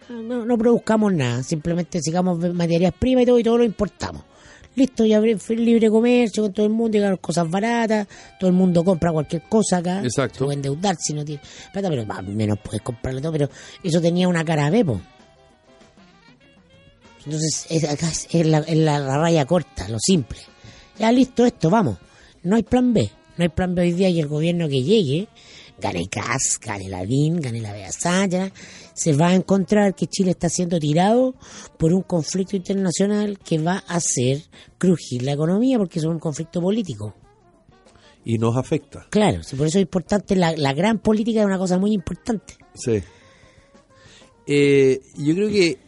[0.08, 4.22] Ah, No, no produzcamos nada, simplemente sigamos materias primas y todo y todo lo importamos.
[4.74, 8.06] Listo, ya libre comercio con todo el mundo, llegaron cosas baratas,
[8.40, 10.00] todo el mundo compra cualquier cosa acá.
[10.02, 10.38] Exacto.
[10.38, 13.50] Se puede endeudar si no tiene plata, pero más o menos puedes comprarle todo, pero
[13.84, 14.98] eso tenía una cara B, po.
[17.24, 20.38] Entonces, es, acá es, es la, es la- la raya corta, lo simple.
[20.98, 21.98] Ya listo esto, vamos.
[22.42, 23.10] No hay plan B.
[23.36, 25.28] No hay plan B hoy día y el gobierno que llegue,
[25.80, 28.52] gane CAS, gane la DIN, gane la Bea Sánchez,
[28.92, 31.34] se va a encontrar que Chile está siendo tirado
[31.78, 34.42] por un conflicto internacional que va a hacer
[34.78, 37.14] crujir la economía porque es un conflicto político.
[38.24, 39.06] Y nos afecta.
[39.10, 42.54] Claro, por eso es importante, la, la gran política es una cosa muy importante.
[42.74, 43.02] Sí.
[44.46, 45.78] Eh, yo creo que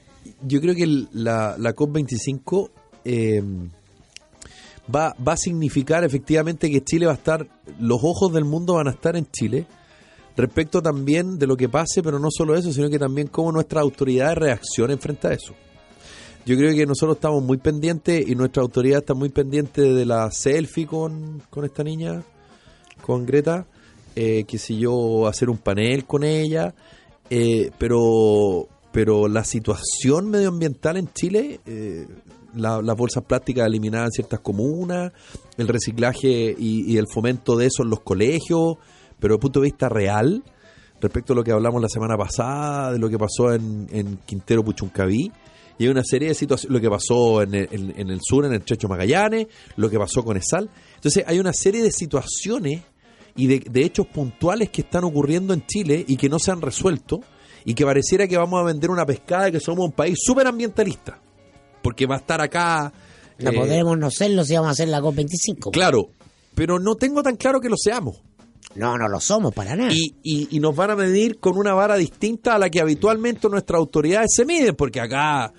[0.43, 2.71] yo creo que la, la COP25
[3.05, 3.43] eh,
[4.95, 7.47] va, va a significar efectivamente que Chile va a estar,
[7.79, 9.67] los ojos del mundo van a estar en Chile,
[10.37, 13.83] respecto también de lo que pase, pero no solo eso, sino que también cómo nuestras
[13.83, 15.55] autoridades reaccionen frente a eso.
[16.47, 20.31] Yo creo que nosotros estamos muy pendientes y nuestra autoridad está muy pendiente de la
[20.31, 22.23] selfie con, con esta niña,
[23.01, 23.67] con Greta,
[24.15, 26.75] eh, que si yo hacer un panel con ella,
[27.31, 32.07] eh, pero pero la situación medioambiental en Chile, eh,
[32.55, 35.13] la- las bolsas plásticas eliminadas en ciertas comunas,
[35.59, 38.77] el reciclaje y, el fomento de eso en los colegios,
[39.19, 40.45] pero desde el punto de vista real,
[41.01, 45.33] respecto a lo que hablamos la semana pasada, de lo que pasó en, Quintero Puchuncaví,
[45.77, 48.55] y hay una serie de situaciones, lo que pasó en el, en- el sur, en
[48.55, 50.71] el Trecho Magallanes, lo que pasó con ESAL.
[50.95, 52.83] Entonces hay una serie de situaciones
[53.35, 57.19] y de hechos puntuales que están ocurriendo en Chile y que no se han resuelto
[57.65, 61.19] y que pareciera que vamos a vender una pescada que somos un país súper ambientalista.
[61.83, 62.93] Porque va a estar acá...
[63.39, 65.71] No eh, podremos no serlo si vamos a hacer la COP25.
[65.73, 66.09] Claro,
[66.55, 68.17] pero no tengo tan claro que lo seamos.
[68.75, 69.93] No, no lo somos para nada.
[69.93, 73.49] Y, y, y nos van a medir con una vara distinta a la que habitualmente
[73.49, 75.53] nuestras autoridades se miden, porque acá,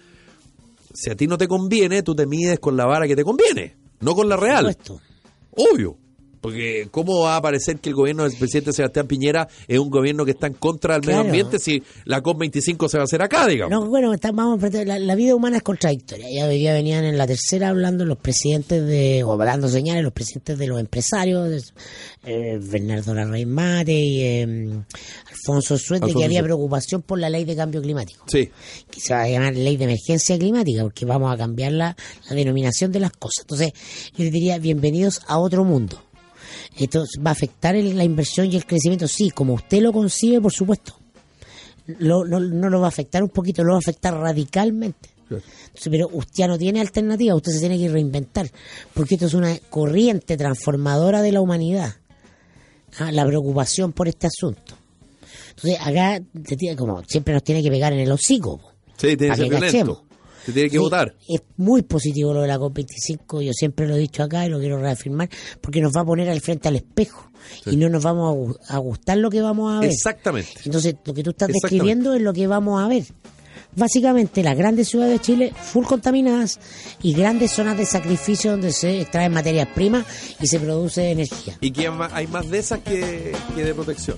[0.93, 3.75] si a ti no te conviene, tú te mides con la vara que te conviene,
[4.01, 4.59] no con la Por real.
[4.73, 5.01] supuesto.
[5.51, 5.97] Obvio.
[6.45, 10.25] Porque ¿cómo va a parecer que el gobierno del presidente Sebastián Piñera es un gobierno
[10.25, 13.47] que está en contra del medio ambiente si la COP25 se va a hacer acá,
[13.47, 13.71] digamos?
[13.71, 16.27] No, bueno, está- vamos la, la vida humana es contradictoria.
[16.31, 20.57] Ya día venían en la tercera hablando los presidentes de, o dando señales, los presidentes
[20.57, 21.73] de los empresarios,
[22.25, 24.43] eh, Bernardo Larraín Mate y eh,
[25.29, 28.23] Alfonso Alfonso que había preocupación por la ley de cambio climático.
[28.27, 28.49] Sí.
[28.91, 31.95] que se va a llamar ley de emergencia climática, porque vamos a cambiar la,
[32.29, 33.41] la denominación de las cosas.
[33.41, 33.73] Entonces,
[34.15, 36.01] yo les diría, bienvenidos a otro mundo.
[36.77, 40.51] Esto va a afectar la inversión y el crecimiento, sí, como usted lo concibe, por
[40.51, 40.97] supuesto.
[41.99, 45.09] Lo- no, no lo va a afectar un poquito, lo va a afectar radicalmente.
[45.29, 48.49] Entonces, pero usted ya no tiene alternativa, usted se tiene que reinventar,
[48.93, 51.95] porque esto es una corriente transformadora de la humanidad.
[52.99, 54.75] Ah, la preocupación por este asunto.
[55.49, 56.21] Entonces, acá,
[56.77, 58.61] como siempre nos tiene que pegar en el hocico.
[58.97, 60.04] Sí, tiene que ser violento.
[60.45, 61.15] Se tiene que Sí, votar.
[61.27, 64.59] Es muy positivo lo de la COP25, yo siempre lo he dicho acá y lo
[64.59, 65.29] quiero reafirmar,
[65.61, 67.31] porque nos va a poner al frente al espejo
[67.65, 69.89] y no nos vamos a gu- a, gustar lo que vamos a ver.
[69.91, 70.51] Exactamente.
[70.65, 73.03] Entonces, lo que tú estás describiendo es lo que vamos a ver.
[73.77, 76.59] Básicamente, las grandes ciudades de Chile full contaminadas
[77.01, 80.05] y grandes zonas de sacrificio donde se extraen materias primas
[80.39, 81.57] y se produce energía.
[81.59, 84.17] Y que hay más- de esas que, que de protección.